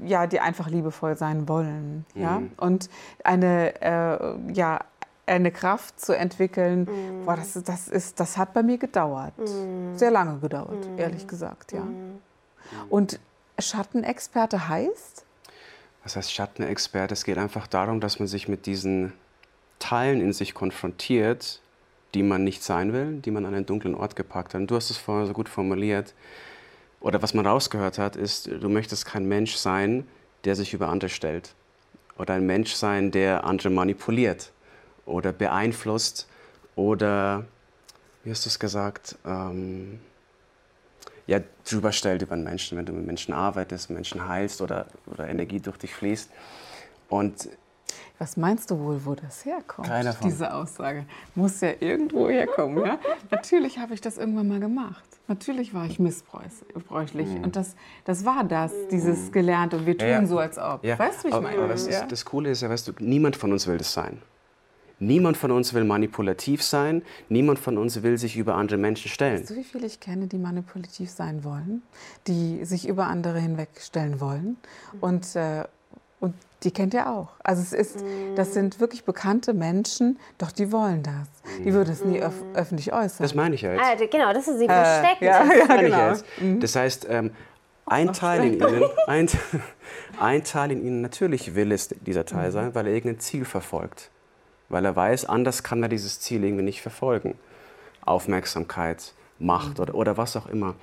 ja, 0.06 0.28
die 0.28 0.40
einfach 0.40 0.70
liebevoll 0.70 1.18
sein 1.18 1.50
wollen. 1.50 2.06
Mm. 2.14 2.22
Ja? 2.22 2.44
Und 2.58 2.92
eine, 3.24 3.82
äh, 3.82 4.54
ja, 4.54 4.82
eine 5.26 5.52
Kraft 5.52 6.00
zu 6.00 6.16
entwickeln, 6.16 6.84
mm. 6.84 7.26
boah, 7.26 7.38
das, 7.38 7.54
das, 7.64 7.88
ist, 7.88 8.20
das 8.20 8.38
hat 8.38 8.54
bei 8.54 8.62
mir 8.62 8.78
gedauert. 8.78 9.34
Mm. 9.40 9.96
Sehr 9.96 10.12
lange 10.12 10.38
gedauert, 10.38 10.88
mm. 10.88 11.00
ehrlich 11.00 11.28
gesagt, 11.28 11.72
ja. 11.72 11.82
Und 12.90 13.20
Schattenexperte 13.60 14.68
heißt? 14.68 15.26
Was 16.04 16.16
heißt 16.16 16.32
Schattenexperte? 16.32 17.14
Es 17.14 17.24
geht 17.24 17.38
einfach 17.38 17.68
darum, 17.68 18.00
dass 18.00 18.20
man 18.20 18.28
sich 18.28 18.48
mit 18.48 18.66
diesen 18.66 19.14
Teilen 19.80 20.22
in 20.22 20.34
sich 20.34 20.54
konfrontiert, 20.54 21.62
die 22.14 22.24
man 22.24 22.44
nicht 22.44 22.64
sein 22.64 22.94
will, 22.94 23.20
die 23.20 23.32
man 23.32 23.46
an 23.46 23.54
einen 23.54 23.66
dunklen 23.66 23.96
Ort 23.96 24.16
gepackt 24.16 24.54
hat. 24.54 24.62
Und 24.62 24.72
du 24.72 24.76
hast 24.76 24.90
es 24.90 24.98
vorher 24.98 25.28
so 25.28 25.34
gut 25.34 25.50
formuliert. 25.50 26.14
Oder 27.00 27.22
was 27.22 27.34
man 27.34 27.46
rausgehört 27.46 27.98
hat, 27.98 28.16
ist, 28.16 28.48
du 28.48 28.70
möchtest 28.70 29.06
kein 29.06 29.28
Mensch 29.28 29.56
sein, 29.56 30.08
der 30.46 30.56
sich 30.56 30.74
über 30.74 30.88
andere 30.88 31.10
stellt. 31.10 31.54
Oder 32.18 32.36
ein 32.36 32.46
Mensch 32.46 32.74
sein, 32.74 33.12
der 33.12 33.44
andere 33.44 33.70
manipuliert 33.70 34.52
oder 35.06 35.32
beeinflusst 35.32 36.28
oder, 36.76 37.46
wie 38.24 38.32
hast 38.32 38.46
du 38.46 38.50
es 38.50 38.60
gesagt, 38.60 39.16
ähm, 39.26 40.00
ja, 41.28 41.42
drüber 41.70 41.92
stellt 41.92 42.22
über 42.22 42.34
einen 42.34 42.46
Menschen, 42.46 42.78
wenn 42.78 42.86
du 42.86 42.94
mit 42.94 43.06
Menschen 43.06 43.34
arbeitest, 43.34 43.90
Menschen 43.90 44.28
heilst 44.28 44.62
oder, 44.62 44.88
oder 45.06 45.28
Energie 45.28 45.60
durch 45.60 45.78
dich 45.78 45.94
fließt. 45.94 46.32
Und 47.10 47.50
was 48.20 48.36
meinst 48.36 48.72
du 48.72 48.80
wohl, 48.80 49.06
wo 49.06 49.14
das 49.14 49.46
herkommt? 49.46 49.88
Keiner 49.88 50.14
von. 50.14 50.28
Diese 50.28 50.52
Aussage 50.52 51.06
muss 51.36 51.62
ja 51.62 51.74
irgendwo 51.80 52.30
herkommen. 52.30 52.84
Ja? 52.84 52.98
Natürlich 53.30 53.78
habe 53.78 53.94
ich 53.94 54.02
das 54.02 54.18
irgendwann 54.18 54.48
mal 54.48 54.60
gemacht. 54.60 55.04
Natürlich 55.28 55.74
war 55.74 55.86
ich 55.86 56.00
missbräuchlich. 56.00 57.28
Mhm. 57.28 57.44
Und 57.44 57.56
das, 57.56 57.76
das 58.06 58.26
war 58.26 58.44
das, 58.44 58.72
dieses 58.90 59.32
gelernt. 59.32 59.74
Und 59.74 59.86
wir 59.86 59.98
tun 59.98 60.08
ja, 60.08 60.22
ja. 60.22 60.26
so, 60.26 60.40
als 60.40 60.58
ob. 60.58 60.84
Ja. 60.84 60.98
Weißt 60.98 61.20
du, 61.20 61.24
wie 61.26 61.28
ich 61.28 61.34
aber, 61.34 61.44
meine? 61.44 61.58
Aber 61.60 61.68
das, 61.68 61.86
ist, 61.86 62.06
das 62.10 62.26
Coole 62.26 62.50
ist 62.50 62.62
ja, 62.62 62.70
weißt 62.70 62.88
du, 62.88 62.94
niemand 63.00 63.36
von 63.36 63.52
uns 63.52 63.68
will 63.68 63.78
das 63.78 63.94
sein. 63.94 64.22
Niemand 65.00 65.38
von 65.38 65.52
uns 65.52 65.74
will 65.74 65.84
manipulativ 65.84 66.64
sein. 66.64 67.04
Niemand 67.30 67.60
von 67.60 67.78
uns 67.78 68.02
will 68.02 68.18
sich 68.18 68.36
über 68.36 68.56
andere 68.56 68.80
Menschen 68.80 69.10
stellen. 69.10 69.42
Weißt 69.42 69.52
du, 69.52 69.56
wie 69.56 69.64
viele 69.64 69.86
ich 69.86 70.00
kenne, 70.00 70.28
die 70.28 70.40
manipulativ 70.40 71.10
sein 71.12 71.44
wollen, 71.44 71.84
die 72.26 72.66
sich 72.66 72.88
über 72.88 73.08
andere 73.08 73.40
hinwegstellen 73.40 74.20
wollen? 74.20 74.58
Und, 75.00 75.36
äh, 75.36 75.66
und 76.20 76.34
die 76.64 76.72
kennt 76.72 76.96
ihr 76.96 77.08
auch. 77.08 77.30
Also 77.44 77.62
es 77.62 77.74
ist, 77.74 78.04
das 78.36 78.56
sind 78.56 78.80
wirklich 78.80 79.04
bekannte 79.04 79.54
Menschen, 79.54 80.18
doch 80.40 80.52
die 80.52 80.72
wollen 80.72 81.04
das. 81.04 81.28
Die 81.64 81.72
würden 81.74 81.92
es 81.92 82.04
nie 82.04 82.20
öf 82.20 82.34
öffentlich 82.56 82.92
äußern. 82.92 83.24
Das 83.24 83.36
meine 83.36 83.54
ich 83.54 83.62
ja 83.62 83.74
jetzt. 83.74 83.84
Ah, 83.84 84.06
genau, 84.10 84.34
das 84.34 84.48
ist 84.48 84.58
sie 84.58 84.66
verstecken. 84.66 85.24
Äh, 85.24 85.28
ja, 85.28 85.44
ja, 85.46 85.68
das, 85.68 85.80
genau. 85.80 86.08
jetzt. 86.10 86.26
Mhm. 86.42 86.60
das 86.60 86.76
heißt, 86.76 87.08
ähm, 87.10 87.32
ein 87.86 88.12
Teil 88.14 88.46
in 88.46 88.54
ihnen, 88.56 88.84
ein, 89.06 89.30
ein 90.20 90.44
Teil 90.44 90.72
in 90.72 90.84
ihnen, 90.84 91.02
natürlich 91.02 91.54
will 91.54 91.72
es 91.72 91.90
dieser 91.90 92.26
Teil 92.26 92.48
mhm. 92.48 92.54
sein, 92.54 92.76
weil 92.76 92.88
er 92.88 92.94
irgendein 92.94 93.20
Ziel 93.20 93.46
verfolgt 93.46 94.10
weil 94.70 94.86
er 94.86 94.96
weiß, 94.96 95.26
anders 95.26 95.64
kann 95.64 95.84
er 95.84 95.90
dieses 95.90 96.20
Ziel 96.20 96.44
irgendwie 96.44 96.64
nicht 96.64 96.82
verfolgen. 96.82 97.36
Aufmerksamkeit, 98.02 99.14
Macht 99.40 99.80
oder, 99.80 99.94
oder 99.94 100.18
was 100.18 100.36
auch 100.36 100.48
immer. 100.48 100.74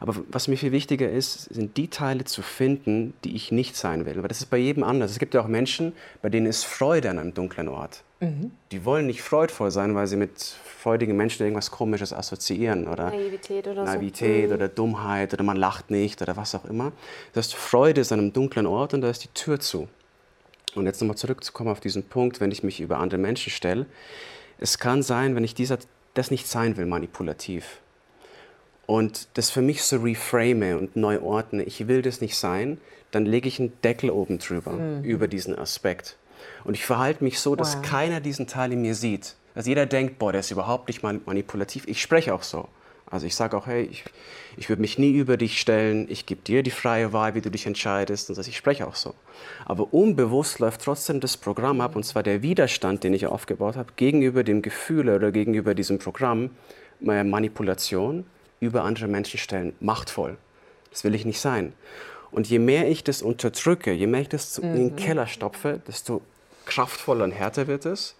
Aber 0.00 0.16
was 0.28 0.48
mir 0.48 0.56
viel 0.56 0.72
wichtiger 0.72 1.08
ist, 1.08 1.44
sind 1.44 1.76
die 1.76 1.88
Teile 1.88 2.24
zu 2.24 2.42
finden, 2.42 3.14
die 3.22 3.36
ich 3.36 3.52
nicht 3.52 3.76
sein 3.76 4.04
will. 4.04 4.16
Weil 4.16 4.28
das 4.28 4.40
ist 4.40 4.50
bei 4.50 4.56
jedem 4.56 4.82
anders. 4.82 5.12
Es 5.12 5.20
gibt 5.20 5.32
ja 5.32 5.40
auch 5.40 5.46
Menschen, 5.46 5.92
bei 6.20 6.28
denen 6.28 6.46
ist 6.46 6.64
Freude 6.64 7.10
an 7.10 7.20
einem 7.20 7.34
dunklen 7.34 7.68
Ort. 7.68 8.02
Mhm. 8.18 8.50
Die 8.72 8.84
wollen 8.84 9.06
nicht 9.06 9.22
freudvoll 9.22 9.70
sein, 9.70 9.94
weil 9.94 10.08
sie 10.08 10.16
mit 10.16 10.40
freudigen 10.40 11.16
Menschen 11.16 11.44
irgendwas 11.44 11.70
Komisches 11.70 12.12
assoziieren. 12.12 12.88
Oder 12.88 13.10
Naivität 13.10 13.68
oder 13.68 13.84
Naivität 13.84 14.48
so. 14.48 14.54
oder 14.56 14.68
Dummheit 14.68 15.32
oder 15.32 15.44
man 15.44 15.56
lacht 15.56 15.90
nicht 15.90 16.20
oder 16.20 16.36
was 16.36 16.54
auch 16.56 16.64
immer. 16.64 16.90
Das 17.32 17.46
heißt, 17.46 17.54
Freude 17.54 18.00
ist 18.00 18.10
an 18.10 18.18
einem 18.18 18.32
dunklen 18.32 18.66
Ort 18.66 18.92
und 18.92 19.02
da 19.02 19.10
ist 19.10 19.22
die 19.22 19.32
Tür 19.34 19.60
zu. 19.60 19.88
Und 20.74 20.86
jetzt 20.86 21.00
nochmal 21.00 21.16
zurückzukommen 21.16 21.70
auf 21.70 21.80
diesen 21.80 22.04
Punkt, 22.04 22.40
wenn 22.40 22.50
ich 22.50 22.62
mich 22.62 22.80
über 22.80 22.98
andere 22.98 23.20
Menschen 23.20 23.50
stelle. 23.50 23.86
Es 24.58 24.78
kann 24.78 25.02
sein, 25.02 25.34
wenn 25.34 25.44
ich 25.44 25.54
dieser, 25.54 25.78
das 26.14 26.30
nicht 26.30 26.46
sein 26.46 26.76
will, 26.76 26.86
manipulativ. 26.86 27.80
Und 28.86 29.28
das 29.34 29.50
für 29.50 29.62
mich 29.62 29.82
so 29.82 29.98
reframe 29.98 30.76
und 30.76 30.96
neu 30.96 31.20
ordne, 31.20 31.62
ich 31.62 31.86
will 31.86 32.02
das 32.02 32.20
nicht 32.20 32.36
sein, 32.36 32.78
dann 33.10 33.24
lege 33.24 33.48
ich 33.48 33.60
einen 33.60 33.72
Deckel 33.82 34.10
oben 34.10 34.38
drüber, 34.38 34.72
mhm. 34.72 35.04
über 35.04 35.28
diesen 35.28 35.56
Aspekt. 35.56 36.16
Und 36.64 36.74
ich 36.74 36.84
verhalte 36.84 37.24
mich 37.24 37.40
so, 37.40 37.56
dass 37.56 37.76
wow. 37.76 37.82
keiner 37.82 38.20
diesen 38.20 38.46
Teil 38.46 38.72
in 38.72 38.82
mir 38.82 38.94
sieht. 38.94 39.36
Dass 39.54 39.66
jeder 39.66 39.86
denkt, 39.86 40.18
boah, 40.18 40.32
der 40.32 40.40
ist 40.40 40.50
überhaupt 40.50 40.88
nicht 40.88 41.02
manipulativ. 41.02 41.86
Ich 41.86 42.00
spreche 42.00 42.34
auch 42.34 42.42
so. 42.42 42.68
Also 43.10 43.26
ich 43.26 43.34
sage 43.34 43.56
auch, 43.56 43.66
hey, 43.66 43.88
ich, 43.90 44.04
ich 44.56 44.68
würde 44.68 44.80
mich 44.80 44.98
nie 44.98 45.10
über 45.10 45.36
dich 45.36 45.60
stellen, 45.60 46.06
ich 46.08 46.26
gebe 46.26 46.42
dir 46.42 46.62
die 46.62 46.70
freie 46.70 47.12
Wahl, 47.12 47.34
wie 47.34 47.40
du 47.40 47.50
dich 47.50 47.66
entscheidest 47.66 48.30
und 48.30 48.38
das, 48.38 48.46
ich 48.46 48.56
spreche 48.56 48.86
auch 48.86 48.94
so. 48.94 49.14
Aber 49.64 49.92
unbewusst 49.92 50.60
läuft 50.60 50.82
trotzdem 50.82 51.18
das 51.18 51.36
Programm 51.36 51.80
ab 51.80 51.96
und 51.96 52.04
zwar 52.04 52.22
der 52.22 52.42
Widerstand, 52.42 53.02
den 53.02 53.12
ich 53.12 53.26
aufgebaut 53.26 53.76
habe, 53.76 53.92
gegenüber 53.96 54.44
dem 54.44 54.62
Gefühl 54.62 55.08
oder 55.08 55.32
gegenüber 55.32 55.74
diesem 55.74 55.98
Programm, 55.98 56.50
Manipulation 57.00 58.26
über 58.60 58.84
andere 58.84 59.08
Menschen 59.08 59.38
stellen, 59.38 59.72
machtvoll. 59.80 60.36
Das 60.90 61.02
will 61.02 61.14
ich 61.14 61.24
nicht 61.24 61.40
sein. 61.40 61.72
Und 62.30 62.48
je 62.48 62.58
mehr 62.58 62.88
ich 62.88 63.02
das 63.02 63.22
unterdrücke, 63.22 63.92
je 63.92 64.06
mehr 64.06 64.20
ich 64.20 64.28
das 64.28 64.58
mhm. 64.58 64.64
in 64.64 64.74
den 64.74 64.92
mhm. 64.92 64.96
Keller 64.96 65.26
stopfe, 65.26 65.80
desto 65.86 66.20
kraftvoller 66.66 67.24
und 67.24 67.32
härter 67.32 67.66
wird 67.66 67.86
es. 67.86 68.14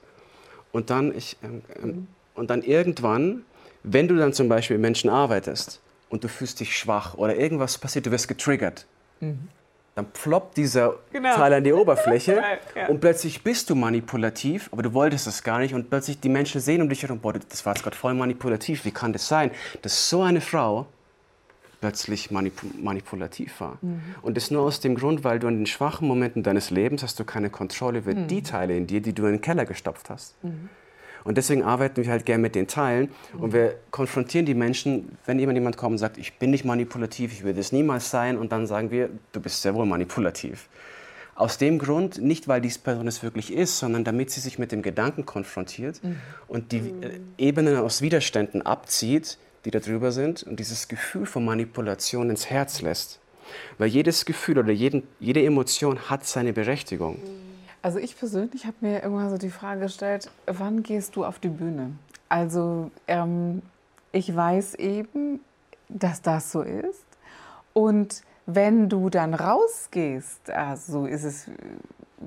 Und 0.73 0.91
dann, 0.91 1.17
ich, 1.17 1.37
ähm, 1.43 1.63
ähm, 1.83 2.09
und 2.35 2.51
dann 2.51 2.63
irgendwann 2.63 3.45
wenn 3.83 4.09
du 4.09 4.17
dann 4.17 4.33
zum 4.33 4.49
Beispiel 4.49 4.77
mit 4.77 4.83
Menschen 4.83 5.11
arbeitest 5.11 5.81
und 6.09 6.25
du 6.25 6.29
fühlst 6.29 6.61
dich 6.61 6.77
schwach 6.77 7.15
oder 7.15 7.37
irgendwas 7.37 7.79
passiert, 7.79 8.07
du 8.07 8.11
wirst 8.11 8.29
getriggert, 8.29 8.87
mhm. 9.21 9.49
dann 9.95 10.07
ploppt 10.07 10.57
dieser 10.57 10.97
genau. 11.13 11.35
Teil 11.35 11.55
an 11.55 11.65
die 11.65 11.73
Oberfläche 11.73 12.43
ja. 12.77 12.89
und 12.89 13.01
plötzlich 13.01 13.43
bist 13.43 13.71
du 13.71 13.75
manipulativ, 13.75 14.69
aber 14.73 14.83
du 14.83 14.93
wolltest 14.93 15.27
es 15.27 15.43
gar 15.43 15.59
nicht 15.59 15.75
und 15.75 15.91
plötzlich 15.91 16.21
die 16.21 16.29
Menschen 16.29 16.61
sehen 16.61 16.83
um 16.83 16.89
dich 16.89 17.03
herum, 17.03 17.21
boah, 17.21 17.33
das 17.33 17.65
war 17.65 17.75
jetzt 17.75 17.83
gerade 17.83 17.97
voll 17.97 18.15
manipulativ, 18.15 18.85
wie 18.85 18.91
kann 18.91 19.13
das 19.13 19.29
sein, 19.29 19.51
dass 19.83 20.11
so 20.11 20.23
eine 20.23 20.41
Frau 20.41 20.87
plötzlich 21.81 22.31
manip 22.31 22.61
manipulativ 22.81 23.61
war. 23.61 23.79
Mhm. 23.81 24.03
Und 24.23 24.37
das 24.37 24.51
nur 24.51 24.63
aus 24.63 24.81
dem 24.81 24.95
Grund, 24.95 25.25
weil 25.25 25.39
du 25.39 25.49
in 25.49 25.61
den 25.61 25.67
schwachen 25.67 26.07
Momenten 26.07 26.43
deines 26.43 26.71
Lebens 26.71 27.03
hast 27.03 27.19
du 27.19 27.25
keine 27.25 27.51
Kontrolle 27.51 28.01
über 28.01 28.15
mhm. 28.15 28.29
die 28.29 28.43
Teile 28.43 28.77
in 28.77 28.87
dir, 28.87 29.01
die 29.01 29.13
du 29.13 29.25
in 29.27 29.33
den 29.33 29.41
Keller 29.41 29.65
gestopft 29.65 30.11
hast. 30.11 30.35
Mhm. 30.45 30.69
Und 31.25 31.37
deswegen 31.37 31.63
arbeiten 31.63 32.03
wir 32.03 32.11
halt 32.11 32.25
gerne 32.27 32.43
mit 32.43 32.55
den 32.55 32.67
Teilen 32.67 33.11
und 33.39 33.53
wir 33.53 33.77
konfrontieren 33.91 34.47
die 34.47 34.55
Menschen, 34.55 35.19
wenn 35.27 35.39
jemand, 35.39 35.57
jemand 35.57 35.77
kommt 35.77 35.93
und 35.93 35.99
sagt, 35.99 36.19
ich 36.19 36.39
bin 36.39 36.51
nicht 36.51 36.65
manipulativ, 36.65 37.33
ich 37.33 37.45
würde 37.45 37.61
es 37.61 37.73
niemals 37.73 38.11
sein, 38.11 38.39
und 38.39 38.53
dann 38.53 38.67
sagen 38.67 38.91
wir, 38.91 39.11
du 39.33 39.41
bist 39.41 39.63
sehr 39.63 39.75
wohl 39.75 39.87
manipulativ. 39.87 40.69
Aus 41.35 41.57
dem 41.57 41.79
Grund, 41.79 42.19
nicht 42.19 42.49
weil 42.49 42.61
diese 42.61 42.81
Person 42.81 43.09
es 43.09 43.23
wirklich 43.23 43.53
ist, 43.53 43.79
sondern 43.79 44.05
damit 44.05 44.31
sie 44.31 44.41
sich 44.41 44.59
mit 44.59 44.73
dem 44.73 44.83
Gedanken 44.83 45.25
konfrontiert 45.25 46.03
mhm. 46.05 46.17
und 46.49 46.73
die 46.73 46.81
mhm. 46.81 47.03
Ebenen 47.39 47.77
aus 47.77 48.03
Widerständen 48.03 48.63
abzieht, 48.63 49.39
die 49.65 49.71
da 49.71 49.79
drüber 49.79 50.13
sind 50.13 50.43
und 50.43 50.59
dieses 50.59 50.89
Gefühl 50.89 51.27
von 51.27 51.45
Manipulation 51.45 52.31
ins 52.31 52.49
Herz 52.51 52.83
lässt. 52.83 53.21
Weil 53.79 53.89
jedes 53.89 54.25
Gefühl 54.25 54.59
oder 54.59 54.73
jeden, 54.73 55.03
jede 55.19 55.45
Emotion 55.45 56.11
hat 56.11 56.27
seine 56.27 56.53
Berechtigung. 56.53 57.21
Also 57.83 57.99
ich 57.99 58.19
persönlich 58.19 58.67
habe 58.67 58.77
mir 58.81 59.03
irgendwann 59.03 59.31
so 59.31 59.39
die 59.39 59.51
Frage 59.51 59.83
gestellt, 59.83 60.31
wann 60.47 60.83
gehst 60.83 61.17
du 61.17 61.25
auf 61.25 61.39
die 61.39 61.49
Bühne? 61.49 61.93
Also 62.29 62.91
ähm, 63.09 63.63
ich 64.13 64.35
weiß 64.35 64.75
eben, 64.75 65.41
dass 65.89 66.23
das 66.23 66.53
so 66.53 66.63
ist. 66.63 67.05
Und 67.73 68.23
wenn 68.47 68.89
du 68.89 69.09
dann 69.09 69.35
rausgehst, 69.35 70.51
also 70.51 70.93
so 70.93 71.07
ist 71.07 71.25
es 71.25 71.51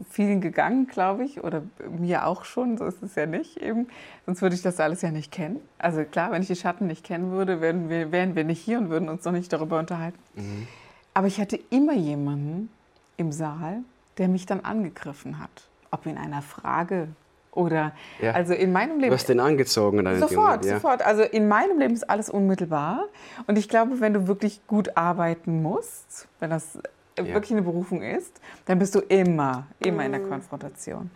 vielen 0.10 0.42
gegangen, 0.42 0.88
glaube 0.88 1.24
ich, 1.24 1.44
oder 1.44 1.62
mir 1.89 2.26
auch 2.26 2.46
schon, 2.46 2.78
so 2.78 2.86
ist 2.86 3.04
es 3.04 3.16
ja 3.16 3.26
nicht 3.26 3.58
eben, 3.58 3.88
sonst 4.26 4.42
würde 4.42 4.56
ich 4.56 4.62
das 4.62 4.80
alles 4.80 5.02
ja 5.02 5.12
nicht 5.12 5.32
kennen. 5.32 5.62
Also 5.78 6.04
klar, 6.04 6.32
wenn 6.32 6.42
ich 6.42 6.48
die 6.48 6.56
Schatten 6.56 6.88
nicht 6.88 7.04
kennen 7.04 7.32
würde, 7.32 7.62
wären 7.62 7.89
wir, 7.89 8.12
wären 8.12 8.36
wir 8.36 8.44
nicht 8.44 8.60
hier 8.60 8.80
und 8.80 8.89
würden 8.89 9.10
uns 9.10 9.24
noch 9.24 9.32
nicht 9.32 9.54
darüber 9.54 9.80
unterhalten. 9.80 10.18
Mhm. 10.36 10.68
Aber 11.13 11.28
ich 11.28 11.39
hatte 11.39 11.60
immer 11.70 11.94
jemanden 11.94 12.70
im 13.18 13.32
Saal, 13.32 13.84
der 14.17 14.28
mich 14.28 14.45
dann 14.45 14.62
angegriffen 14.62 15.39
hat. 15.39 15.69
Ob 15.91 16.06
in 16.06 16.17
einer 16.17 16.41
Frage 16.41 17.10
oder 17.52 17.91
ja. 18.19 18.32
also 18.32 18.54
in 18.54 18.71
meinem 18.71 18.97
Leben. 18.99 19.10
Du 19.10 19.15
hast 19.15 19.30
den 19.30 19.39
angezogen 19.39 20.06
in 20.06 20.19
Sofort, 20.19 20.65
ja. 20.65 20.76
sofort. 20.76 21.06
Also 21.06 21.23
in 21.23 21.47
meinem 21.47 21.78
Leben 21.80 21.93
ist 21.93 22.10
alles 22.10 22.30
unmittelbar. 22.30 23.06
Und 23.47 23.58
ich 23.58 23.69
glaube, 23.69 23.99
wenn 23.99 24.13
du 24.13 24.28
wirklich 24.28 24.65
gut 24.67 24.97
arbeiten 24.97 25.62
musst, 25.62 26.28
wenn 26.39 26.49
das 26.49 26.80
ja. 27.17 27.26
wirklich 27.28 27.52
eine 27.52 27.62
Berufung 27.62 28.02
ist, 28.02 28.39
dann 28.65 28.80
bist 28.80 28.95
du 28.95 28.99
immer, 28.99 29.67
immer 29.80 30.06
in 30.06 30.12
der 30.13 30.21
mhm. 30.21 30.30
Konfrontation. 30.30 31.12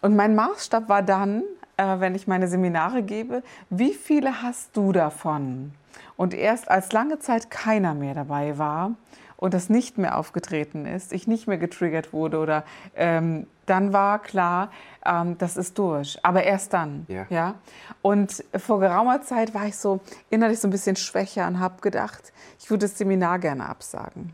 Und 0.00 0.14
mein 0.14 0.34
Maßstab 0.34 0.88
war 0.88 1.02
dann, 1.02 1.42
äh, 1.76 2.00
wenn 2.00 2.14
ich 2.14 2.26
meine 2.26 2.48
Seminare 2.48 3.02
gebe, 3.02 3.42
wie 3.70 3.94
viele 3.94 4.42
hast 4.42 4.76
du 4.76 4.92
davon? 4.92 5.72
Und 6.16 6.34
erst 6.34 6.70
als 6.70 6.92
lange 6.92 7.18
Zeit 7.18 7.50
keiner 7.50 7.94
mehr 7.94 8.14
dabei 8.14 8.58
war 8.58 8.92
und 9.38 9.54
das 9.54 9.70
nicht 9.70 9.96
mehr 9.96 10.18
aufgetreten 10.18 10.84
ist, 10.84 11.12
ich 11.12 11.26
nicht 11.26 11.46
mehr 11.46 11.58
getriggert 11.58 12.12
wurde 12.12 12.38
oder 12.38 12.64
ähm, 12.94 13.46
dann 13.66 13.92
war 13.92 14.18
klar, 14.18 14.70
ähm, 15.06 15.38
das 15.38 15.56
ist 15.56 15.78
durch. 15.78 16.18
Aber 16.22 16.42
erst 16.42 16.72
dann. 16.72 17.06
Ja. 17.08 17.26
ja. 17.30 17.54
Und 18.02 18.44
vor 18.56 18.80
geraumer 18.80 19.22
Zeit 19.22 19.54
war 19.54 19.66
ich 19.66 19.76
so 19.76 20.00
innerlich 20.28 20.58
so 20.58 20.68
ein 20.68 20.72
bisschen 20.72 20.96
schwächer 20.96 21.46
und 21.46 21.60
habe 21.60 21.80
gedacht, 21.80 22.32
ich 22.58 22.68
würde 22.68 22.86
das 22.86 22.98
Seminar 22.98 23.38
gerne 23.38 23.66
absagen. 23.68 24.32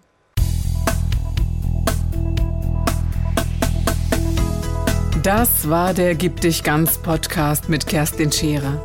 Das 5.22 5.68
war 5.70 5.94
der 5.94 6.14
Gib 6.14 6.40
dich 6.40 6.64
ganz 6.64 6.98
Podcast 6.98 7.68
mit 7.68 7.86
Kerstin 7.86 8.30
Scherer. 8.30 8.84